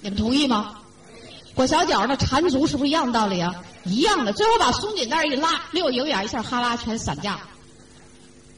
[0.00, 0.80] 你们同意吗？
[1.54, 3.54] 裹小脚那缠足是不是一样道理啊？
[3.84, 7.38] 一样的，最后把松紧带一拉，没有营养，一下哈拉全散架。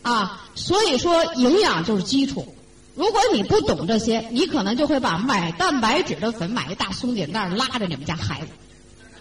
[0.03, 2.55] 啊，所以说营养就是基础。
[2.95, 8.47] 如果你不懂这些，你可能就会把买蛋白质的粉买一大松紧带拉着你们家孩子，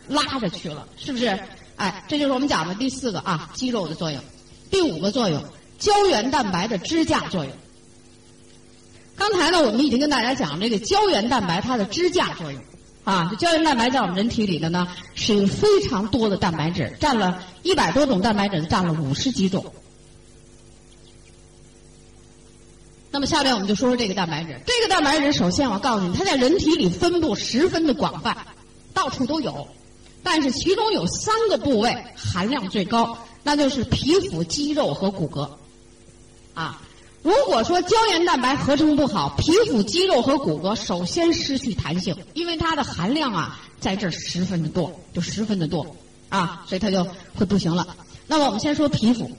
[0.08, 1.38] 拉着去了，是不是？
[1.76, 4.22] 哎，这就是我们讲的第四个啊，肌肉的作用。
[4.72, 5.44] 第五个作用，
[5.78, 7.54] 胶原蛋白的支架作用。
[9.18, 12.62] 刚才呢，我们已经跟大家讲这个胶原蛋白它的支架作用。
[13.06, 19.64] 啊，这胶原蛋白在我们人体里的呢，是非常多的蛋白质，占了一百多种蛋白质，占了五十几种。
[23.12, 24.60] 那么下面我们就说说这个蛋白质。
[24.66, 28.36] 这个蛋白质，首先我告诉你，它在人体里分布十分的广泛，
[28.92, 29.68] 到处都有。
[30.24, 35.48] 但是其中有三个部位含量最高，那就是皮肤、肌肉和骨骼。
[36.56, 36.82] 啊。
[37.26, 45.96] 如果说胶原蛋白合成不好，皮肤、肌肉和骨骼首先失去弹性，因为它的含量啊在这十分的多，就十分的多
[46.30, 47.98] 啊，所以它就会不行了。
[48.28, 49.32] 那么我们先说皮肤，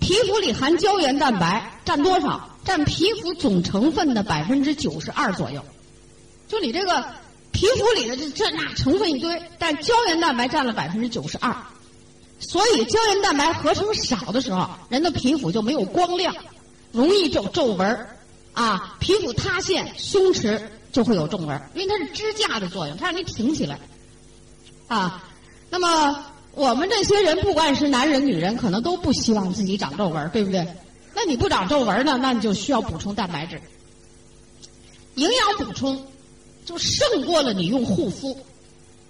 [0.00, 2.46] 皮肤里含胶原蛋白占多少？
[2.62, 5.64] 占皮肤总成分的百分之九十二左右。
[6.46, 7.02] 就你这个
[7.52, 11.56] 皮肤里的这这那成分一堆，但胶原蛋白占了百分之九十二。
[12.38, 16.34] 所以胶原蛋白合成少的时候，人的皮肤就没有光亮。
[16.92, 18.16] 容易皱皱纹儿，
[18.52, 20.60] 啊，皮肤塌陷、松弛
[20.92, 23.78] 就会有皱纹儿，因为它是支架的作用，它让你挺起来，
[24.88, 25.24] 啊，
[25.70, 26.24] 那么
[26.54, 30.66] 我们这些人，不管是男人女人，可能都不希望自己长皱纹儿，对不对？
[31.14, 33.60] 那你不长皱纹呢，那你就需要补充蛋白质。
[35.16, 36.06] 营养补充
[36.64, 38.38] 就胜过了你用护肤，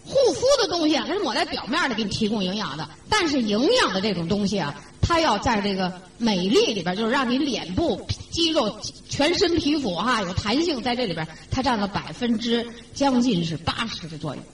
[0.04, 4.74] 护肤的东西啊，它是抹在表面的，给你提供营养的，但是营养的这种东西啊。
[5.02, 14.44] 它要在这个美丽里边，就是让你脸部肌肉、全身皮肤哈有弹性，在这里边它占了百分之将近是八十的作用，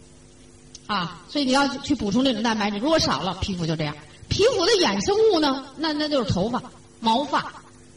[0.87, 3.95] 啊，所以你要去补充这种蛋白质，如果少了，皮肤就这样。
[4.31, 6.63] 皮肤的衍生物呢，那那就是头发、
[7.01, 7.53] 毛发。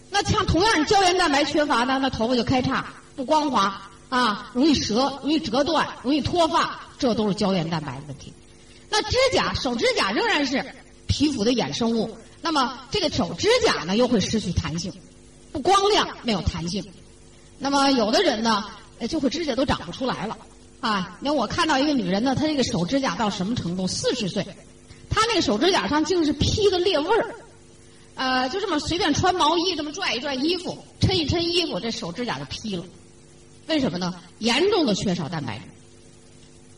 [0.09, 2.85] 那像同样胶原蛋白缺乏呢，那头发就开叉、
[3.15, 8.33] 不光滑啊，容易折、容易折断、容易脱发，这都是胶原蛋白的问题。
[8.89, 10.65] 那指甲、手指甲仍然是
[11.07, 12.17] 皮肤的衍生物。
[12.41, 14.91] 那么这个手指甲呢，又会失去弹性，
[15.51, 16.83] 不光亮，没有弹性。
[17.59, 18.65] 那么有的人呢，
[19.07, 20.37] 就会指甲都长不出来了，
[20.79, 21.17] 啊！
[21.19, 23.85] 你看我看到一个女人呢，她这个手指甲到什么程度？
[23.85, 24.47] 四十岁，
[25.09, 27.35] 她那个手指甲上竟是披的裂纹儿，
[28.15, 32.83] 呃，就这么随便穿毛衣，这么拽一拽衣服，抻一抻衣服，这手指甲就披了。
[33.69, 34.13] 为什么呢？
[34.39, 35.63] 严重的缺少蛋白质。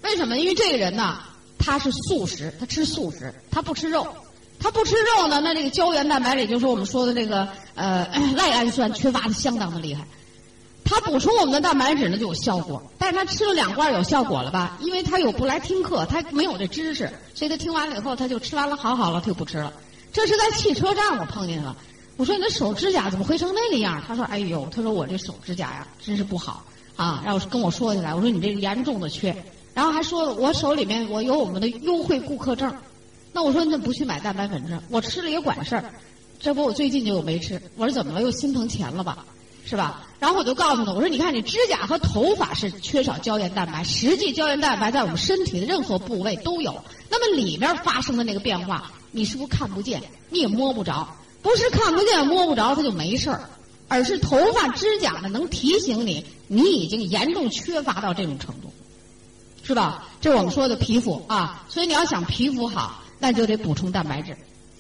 [0.04, 0.38] 为什么？
[0.38, 1.20] 因为这个人呢，
[1.58, 4.06] 他是素食，他吃素食，他不吃肉。
[4.60, 10.06] 他不吃肉呢，那这个胶原蛋白里就是我们说的这个呃 赖氨酸缺乏的相当的厉害。
[10.84, 14.78] 他补充我们的蛋白质呢就有效果，但是他吃了两罐有效果了吧？
[14.82, 19.72] 因为他有不来听课，他没有这知识，所以他听完了以后他就吃完了好好了，他就不吃了。
[20.12, 21.76] 这是在汽车站我碰见了。
[22.18, 24.04] 我说你的手指甲怎么会成那个样？
[24.06, 26.64] 他说：“哎呦，他说我这手指甲呀，真是不好
[26.96, 29.36] 啊。”然后跟我说起来，我说你这严重的缺，
[29.74, 32.74] 然后还说我手里面我有我们的优惠顾客证。
[33.34, 34.82] 那我说你怎么不去买蛋白粉呢？
[34.90, 35.86] 我吃了也管事儿，
[36.40, 37.62] 这不我最近就有没吃。
[37.78, 38.22] 我说怎么了？
[38.22, 39.26] 又心疼钱了吧？
[39.64, 40.08] 是吧？
[40.20, 46.84] 然后我就告诉他，我说你看你指甲和头发是缺少胶原蛋白，实际胶原蛋白在我们身体的任何部位都有。
[47.10, 50.02] 那么里面发生的那个变化，你是不是看不见？
[50.30, 51.08] 你也摸不着？
[51.42, 53.50] 不是看不见摸不着它就没事儿，
[53.92, 58.72] 而是头发指甲呢能提醒你，你已经严重缺乏到这种程度，
[59.64, 60.08] 是吧？
[60.22, 64.38] 这是我们说的皮肤啊，所以你要想皮肤好，那就得补充蛋白质。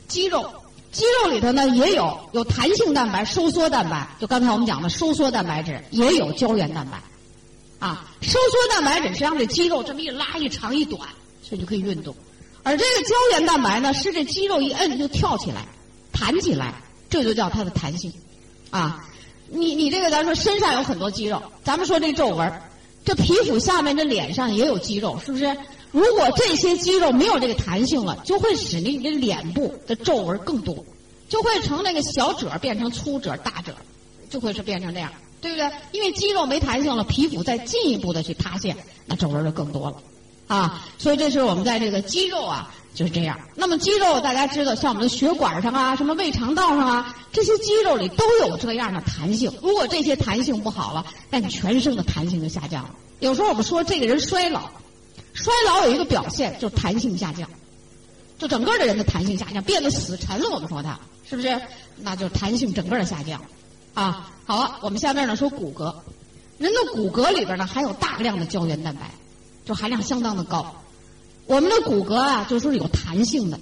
[0.08, 0.50] 肌肉，
[0.94, 7.04] 肌肉里头呢也有有弹性蛋白、收缩蛋白，就刚才我们讲的收缩蛋白质也有胶原蛋白，
[7.86, 11.10] 啊，收缩蛋白质实际上这肌肉这么一拉一长一短，
[11.44, 12.16] 所以就可以运动，
[12.64, 15.68] 而这个胶原蛋白呢是这肌肉一摁就跳起来。
[16.14, 16.76] 弹起来，
[17.10, 18.14] 这就叫它的弹性，
[18.72, 19.06] 啊，
[19.50, 22.52] 你你这个咱说身上有很多肌肉，咱们说这皱纹，
[23.06, 25.56] 这皮肤下面这脸上也有肌肉，是不是？
[25.92, 30.86] 如果这些肌肉没有这个弹性了，就会使你的脸部的皱纹更多，
[31.28, 33.74] 就会从那个小褶变成粗褶、大褶，
[34.30, 35.12] 就会是变成这样，
[35.42, 35.70] 对不对？
[35.92, 39.98] 因为肌肉没弹性了，皮肤再进一步的去塌陷，那皱纹就更多了，
[40.48, 42.74] 啊，所以这是我们在这个肌肉啊。
[42.94, 43.40] 就是这样。
[43.56, 49.52] 那么肌肉大家知道，像我们的血管上啊，什么胃肠道上啊，这些肌肉里都有这样的弹性。
[49.62, 52.96] 如果这些弹性不好了，那你全身的弹性就下降了。
[53.20, 54.70] 有时候我们说这个人衰老，
[55.34, 57.50] 衰老有一个表现就是弹性下降，
[58.38, 60.50] 就整个的人的弹性下降，变得死沉了。
[60.50, 61.62] 我们说他是不是？
[61.98, 63.42] 那就弹性整个的下降。
[63.94, 65.94] 啊，好了，我们下面呢说骨骼，
[66.58, 69.12] 人的骨骼里边呢含有大量的胶原蛋白，
[69.66, 70.76] 就含量相当的高。
[71.52, 73.60] 我们的骨骼啊，就是说有弹性的，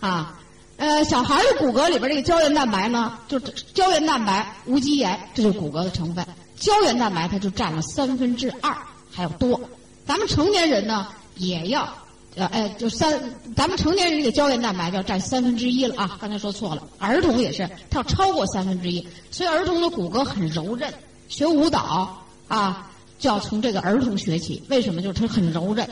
[0.00, 0.38] 啊，
[0.76, 6.22] 呃，小孩的骨骼里边这个胶原蛋白呢，就是胶原蛋白、无机盐，这就是骨骼的成分。
[6.58, 8.76] 胶原蛋白它就占了三分之二，
[9.10, 9.58] 还要多。
[10.06, 11.88] 咱们成年人呢，也要，
[12.34, 13.18] 呃，哎，就三，
[13.56, 16.18] 咱们成年人这个胶原蛋白要占三分之一了啊。
[16.20, 19.08] 刚才说错了，儿童也是，它要超过三分之一。
[19.30, 20.92] 所以儿童的骨骼很柔韧，
[21.28, 24.62] 学舞蹈啊，就要从这个儿童学起。
[24.68, 25.00] 为什么？
[25.00, 25.88] 就是它很柔韧。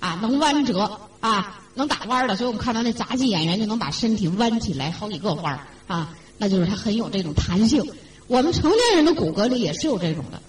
[0.00, 7.82] 啊，能弯折啊，能打弯的，所以我们看到那杂技演员就能把身体弯起来好几个弯啊，那就是他很有这种弹性。
[8.26, 10.40] 我们成年人的骨骼里也是有这种的，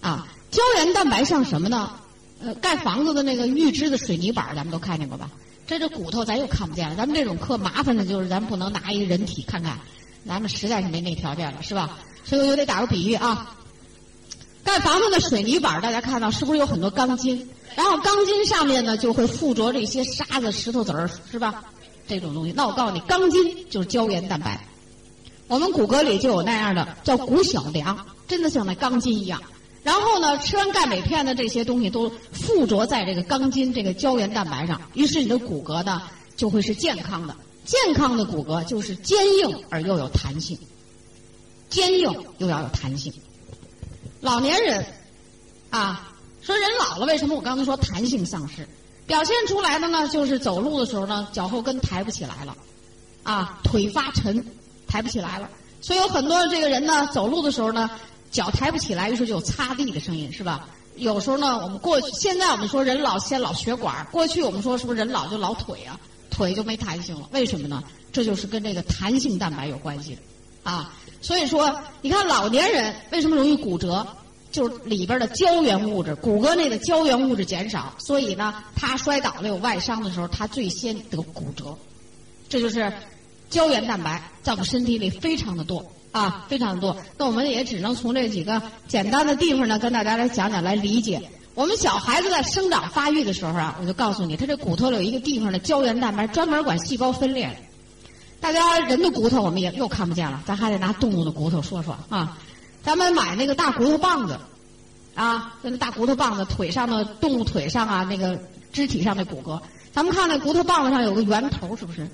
[0.00, 1.92] 啊，胶原蛋白像什么呢？
[2.44, 5.30] 呃，盖房子的那个预制的水泥板，咱们都看见过吧？
[5.66, 6.96] 这这骨头咱又看不见了。
[6.96, 9.78] 咱们这种课麻烦的就是咱不能拿一个人体看看，
[10.26, 11.98] 咱们实在是没那条件了，是吧？
[12.24, 13.54] 所以我就得打个比喻啊，
[14.64, 17.48] 盖房子的水泥板，大家看到是不是有很多钢筋？
[17.74, 21.64] 然后钢筋上面呢就会附着这些沙子、石头子儿，是吧？
[22.06, 22.52] 这种东西。
[22.52, 24.66] 那我告诉你，钢筋就是胶原蛋白。
[25.48, 29.42] 我们骨骼里就有那样的叫骨小梁，真的像那钢筋一样。
[29.82, 36.02] 然后呢，吃完钙镁片的这些东西都附着在这个钢筋这个胶原蛋白上，于是你的骨骼呢
[36.36, 37.36] 就会是健康的。
[37.64, 40.58] 健康的骨骼就是坚硬而又有弹性，
[41.68, 43.12] 坚硬又要有弹性。
[44.22, 44.86] 老年人
[45.68, 46.08] 啊。
[46.40, 48.66] 说人老了，为什么我刚才说弹性丧失？
[49.06, 52.56] 表现出来的呢，就是走路的时候呢，脚后跟抬不起来了，
[53.22, 54.44] 啊，腿发沉，
[54.88, 55.48] 抬不起来了。
[55.80, 57.88] 所以有很多这个人呢，走路的时候呢，
[58.32, 60.66] 脚抬不起来，于是就有擦地的声音，是吧？
[60.96, 66.00] 有时候呢，我们过去现在我们说人老先老血管，过去我们说是不是人老就老腿啊？
[66.28, 67.84] 腿就没弹性了，为什么呢？
[68.12, 70.22] 这就是跟这个弹性蛋白有关系的，
[70.64, 70.92] 啊，
[71.22, 74.06] 所以说你看老年人为什么容易骨折？
[74.50, 81.74] 就是里边的胶原物质，骨骼内的胶原物质减少，所以呢，他摔倒了有外伤的时候，他最先得骨折。
[82.50, 82.92] 这就是
[83.48, 86.94] 胶原蛋白在我们身体里非常的多啊，非常的多。
[87.16, 91.22] 那我们也只能从这几个简单的地方呢，跟大家来讲讲来理解。
[91.54, 97.48] 我们小孩子在生长发育的时候啊，我就告诉你，他这骨头里有一个地方的胶原蛋白专门管细胞分裂。
[98.42, 102.36] 大家人的骨头我们也又看不见了，咱还得拿动物的骨头说说啊。
[102.82, 104.36] 咱们买那个大骨头棒子，
[105.14, 108.36] 啊，那大骨头棒子腿上的动物腿上啊，那个
[108.72, 109.60] 肢体上的骨骼，
[109.92, 112.04] 咱们看那骨头棒子上有个圆头，是不是？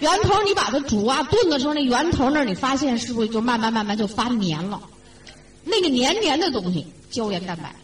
[0.00, 4.78] 圆头你把它煮啊炖的时候，那圆头那儿你发现是不是就慢慢慢慢就发黏了？
[5.64, 7.74] 那个黏黏的东西，胶原蛋白，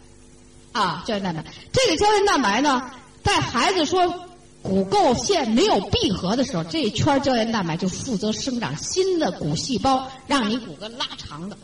[0.79, 1.43] 啊，胶原蛋白。
[1.73, 2.91] 这个胶原蛋白呢，
[3.23, 4.28] 在孩子说
[4.63, 11.57] 骨垢线没有闭合的时候，这一圈胶原蛋白就负责生长新的骨细胞，让你骨骼拉长的。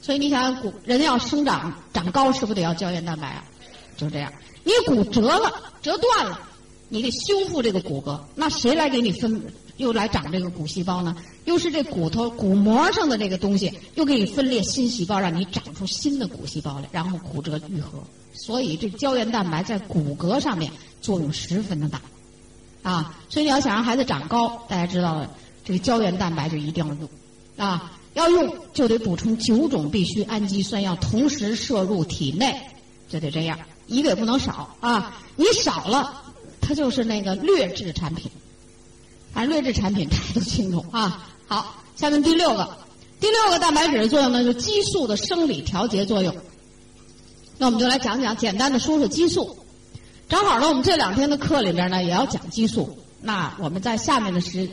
[0.00, 3.44] 所以你想想，骨人要生长长高，是不是得要胶原蛋白啊？
[3.96, 4.32] 就这样。
[4.64, 6.40] 你骨折了，折断了，
[6.88, 9.40] 你得修复这个骨骼，那谁来给你分
[9.76, 11.16] 又来长这个骨细胞呢？
[11.44, 18.02] 又是这骨头骨膜上的这个东西又给你分裂新细胞，让你长出新的骨细胞来，然后骨折愈合。
[18.32, 22.00] 所以这胶原蛋白在骨骼上面作用十分的大，
[22.82, 25.30] 啊，所以你要想让孩子长高，大家知道了，
[25.64, 27.08] 这个胶原蛋白就一定要用，
[27.56, 32.60] 啊，要用就得补充九种必需氨基酸，要同时摄入体内，
[33.08, 34.76] 就得这样，一个也不能少。
[34.80, 36.22] 啊，你少了，
[36.60, 38.30] 它就是那个劣质产品，
[39.34, 40.84] 啊，劣质产品大家都清楚。
[40.90, 41.28] 啊。
[41.46, 42.78] 好，下面第六个，
[43.20, 46.34] 第六个蛋白质的作用呢，就是激素的生理调节作用。
[47.62, 49.56] 那我们就来讲讲，简单的说说激素。
[50.28, 52.98] 正好呢，我们这两天的课里边呢，也要讲激素。
[53.20, 54.68] 那我们在下面的时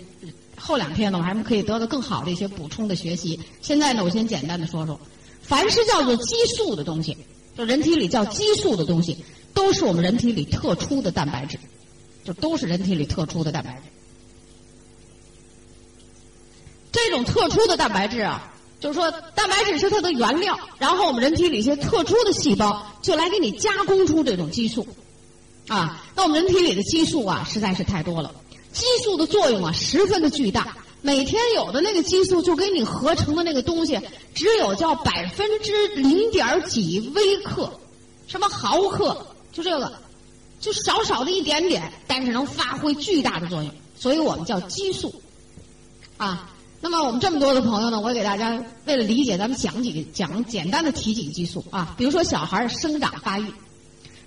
[0.57, 3.39] 后两天呢，我们还可以得到更好的一些补充的学习。
[3.61, 4.99] 现在呢，我先简单的说说，
[5.43, 7.15] 凡是叫做激素的东西，
[7.55, 9.23] 就人体里叫激素的东西，
[9.53, 11.59] 都是我们人体里特殊的蛋白质，
[12.23, 13.81] 就都是人体里特殊的蛋白质。
[16.91, 18.51] 这种特殊的蛋白质啊。
[18.79, 24.87] 就是说，蛋白质是它的原料，然后我们人体里一些特殊的细胞就来给你加工出这种激素，
[25.67, 28.33] 啊，那我们人体里的激素啊实在是太多了，
[28.71, 33.99] 激素的作用啊十分的巨大，每天有的那个激素就给你合成的那个东西
[34.33, 37.69] 只有叫百分之零点几微克，
[38.27, 39.91] 什么毫克，就这个，
[40.61, 45.21] 就少少的一点点，但是能发挥巨大的作用，所以我们叫激素，
[46.15, 46.49] 啊。
[46.81, 51.93] 那么我们这么多的朋友呢，我给大家为了理解，咱们讲几个讲简单的提几个激素啊。
[51.97, 53.45] 比如说小孩生长发育，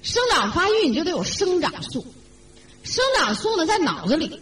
[0.03, 2.05] 生长发育你就得有生长素。
[2.83, 4.39] 生长素呢在脑子里，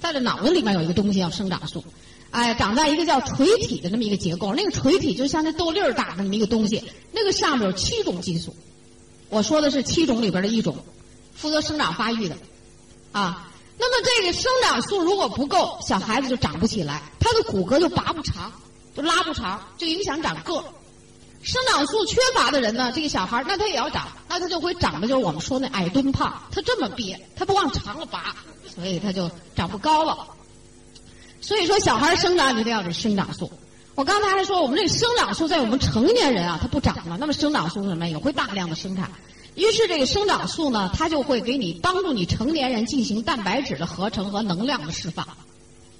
[0.00, 1.84] 在这脑子里面有一个东西叫生长素，
[2.32, 6.82] 哎，长在一个叫垂体的那么一个结构，那个垂体就像那豆粒儿大的那么一个东西，
[7.12, 8.56] 那个上面有七种激素。
[9.28, 10.76] 我说的是七种里边的一种，
[11.32, 12.36] 负责生长发育的，
[13.12, 13.52] 啊。
[13.78, 18.52] 那么这个生长素如果不够，小孩子就长不起来，他的骨骼就拔不长，
[18.94, 20.64] 就拉不长，就影响长个。
[21.42, 28.34] 生长素缺乏的人呢，这个小孩那他也要长，那他就会长得就是我们说那矮墩胖，他这么憋，他不往长了拔，
[28.74, 30.26] 所以他就长不高了。
[31.40, 33.48] 所以说小孩生长一定要有生长素。
[33.94, 39.10] 我刚才还说我们这生长素在我们成年人啊，它不长了，那么生长素什么也会大量的生产。
[39.56, 45.26] 于是这个生长素呢，它就会给你帮助你成年人进行蛋白质的合成和能量的释放，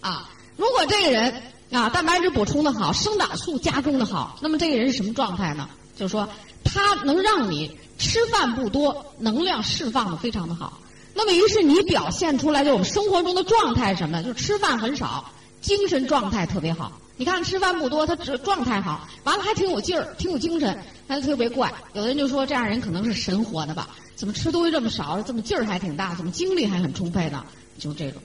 [0.01, 1.43] 啊，如果这个人
[1.73, 5.69] 啊蛋白质补充的好，生长素加工的好，那么这个人是什么状态呢？
[5.97, 6.29] 就是说，
[6.63, 10.79] 他能让你吃饭不多，能量释放的非常的好。
[11.15, 14.23] 那么于是你表现出来就我们生活中的状态什么？
[14.23, 15.33] 就是吃饭很少，
[15.63, 16.93] 精神状态特别好。
[17.17, 20.79] 你看吃饭不多，他只状态好，完了还挺有劲儿，挺有精神。
[21.09, 23.89] 他就特别怪，有的人就说这样人可能是神活的吧？
[24.17, 27.45] 怎么吃东西这么少，这么劲儿还挺大，怎么精力还很充沛呢？
[27.79, 28.21] 就这种。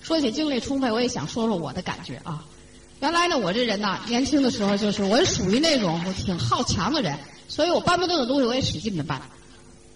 [0.00, 2.44] 说起精力充沛，我也想说说我的感觉啊。
[3.00, 7.16] 原来呢，我这人呢，年轻的时候就是我属于那种我挺好强的人，
[7.46, 9.20] 所以我搬不动的东西我也使劲的搬，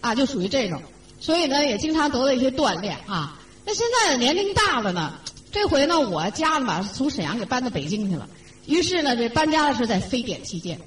[0.01, 0.81] 啊，就属于这种。
[1.19, 3.39] 所以呢，也经常得到一些锻炼啊。
[3.65, 5.15] 那现在年龄大了呢？
[5.53, 8.29] 这回呢，我家呢把从沈阳给搬到北京去了。
[8.67, 10.81] 于是呢，这搬家的是在非典期间，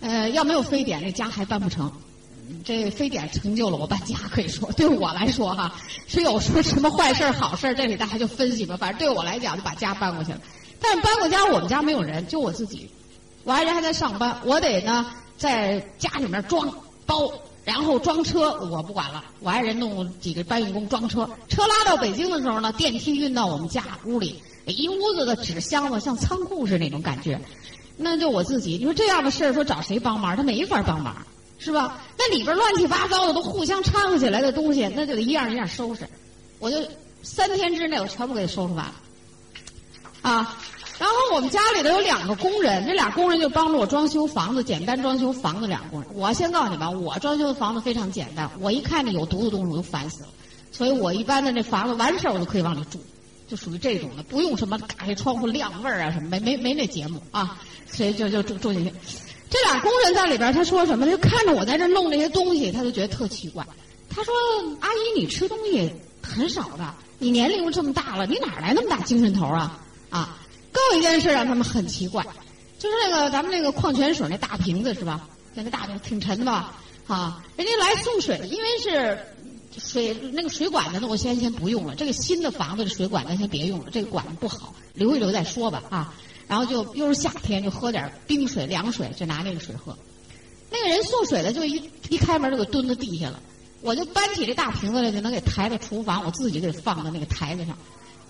[0.00, 1.90] 呃，要没有非典，这家还搬不成。
[2.64, 8.76] 这非典成就了我搬家，可以说对我来说哈，是有说什么坏事好事这里大家就分析吧。
[8.76, 10.40] 反正对我来讲，就把家搬过去了。
[10.80, 12.90] 但搬过家，我们家没有人，就我自己。
[13.44, 15.06] 我爱人还在上班，我得呢
[15.36, 16.72] 在家里面装
[17.06, 17.30] 包。
[17.68, 21.28] 然后装车我不管了，我爱人弄几个搬运工装车。
[21.50, 27.38] 车拉到北京的时候呢，电梯运到我们家屋里，一屋子的纸箱子，像仓库似的那种感觉。
[27.98, 30.34] 那就我自己，你说这样的事儿，说找谁帮忙？
[30.34, 31.14] 他没法帮忙，
[31.58, 32.00] 是吧？
[32.16, 36.08] 那里边乱七八糟的都互相掺和起来的东西，那就得一样一样收拾。
[36.60, 36.78] 我就
[37.22, 38.94] 三天之内，我全部给收拾完了，
[40.22, 40.56] 啊。
[40.98, 45.66] 然后我们家里头有两个工人，这俩工人就帮着我装修房子，简单装修房子。
[45.66, 48.50] 两个工人，我先告诉你吧，我装修的房子非常简单。
[48.58, 50.28] 我一看见有毒的东西，我就烦死了。
[50.72, 52.98] 所以我一般的那房子完事儿，我就可以往里住，
[53.46, 57.60] 就属于这种的，不用什么打开窗户晾味儿啊什么，没没没那节目啊。
[57.86, 58.92] 所以就就住住进去。
[59.48, 61.06] 这俩工人在里边，他说什么？
[61.06, 63.64] 就看着我在这弄这些东西，他就觉得特奇怪。
[64.10, 64.34] 他说
[64.80, 65.90] ：“阿姨，你吃东西
[66.22, 69.78] 很少的，你年龄这么大了，你哪来那么大精神头啊？
[70.10, 70.37] 啊？”
[70.72, 72.24] 更有一件事让他们很奇怪，
[72.78, 75.28] 就是那个咱们那个矿泉水那大瓶子是吧？
[75.54, 76.74] 那个大瓶挺沉的吧？
[77.06, 79.18] 啊，人家来送水，因为是
[79.78, 81.94] 水那个水管子，呢，我先先不用了。
[81.94, 86.14] 这个新的房子的水管咱先别用了，这个管子不好，留一留再说吧啊。
[86.46, 89.96] 然后就又是夏天，就喝点冰水、凉水，就拿那个水喝。
[90.70, 93.40] 那个人送水的就一一开门就给蹲在地下了，
[93.80, 97.76] 我就搬起这大瓶子来，就能给抬到厨房，我自己给放到那个台子上。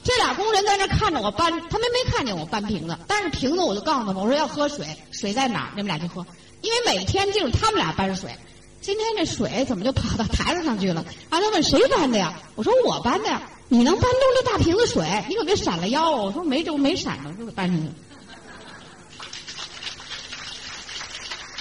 [0.09, 5.73] 这俩工人在那看着我搬，他们没看见我搬瓶子，但是瓶子我就告诉他们，我说要喝水，水在哪儿？
[5.77, 6.25] 你们俩去喝，
[6.63, 8.35] 因为每天就是他们俩搬水。
[8.81, 11.05] 今天这水怎么就跑到台子上去了？
[11.29, 12.33] 啊，他问谁搬的呀？
[12.55, 13.43] 我说我搬的呀。
[13.69, 15.07] 你能搬动这大瓶子水？
[15.29, 16.11] 你可别闪了腰。
[16.11, 17.87] 我说没就没闪着，就搬上去。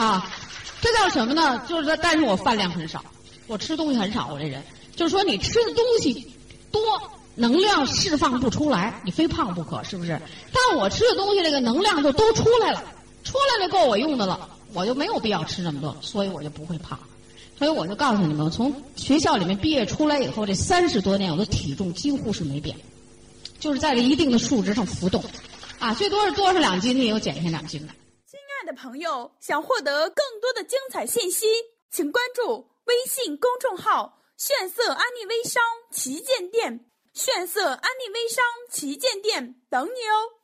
[0.02, 0.32] 啊，
[0.80, 1.62] 这叫什么呢？
[1.68, 3.04] 就是说，但是我饭量很少，
[3.46, 4.30] 我吃东西很少。
[4.32, 4.64] 我这人
[4.96, 6.32] 就是说，你吃的东西
[6.72, 6.82] 多，
[7.38, 10.20] 能量释放不出来，你非胖不可，是不是？
[10.52, 12.84] 但我吃的东西，这个能量就都出来了，
[13.24, 17.00] 出来了够我用的了，我就没有必要吃那么多，所以我就不会胖。
[17.58, 22.76] 所以我就告诉你们，从学校里面毕业出来以后，这三十多年我的体重几乎是没变，
[23.60, 25.24] 就是在这一定的数值上浮动，
[25.80, 27.94] 啊，最多是多上两斤，也有减下两斤的。
[28.28, 31.46] 亲爱的朋友，想获得更多的精彩信息，
[31.92, 35.62] 请关注微信公众号“炫色安利微商
[35.92, 36.86] 旗舰店”，
[37.18, 40.37] 炫色安利微商旗舰店等你哦。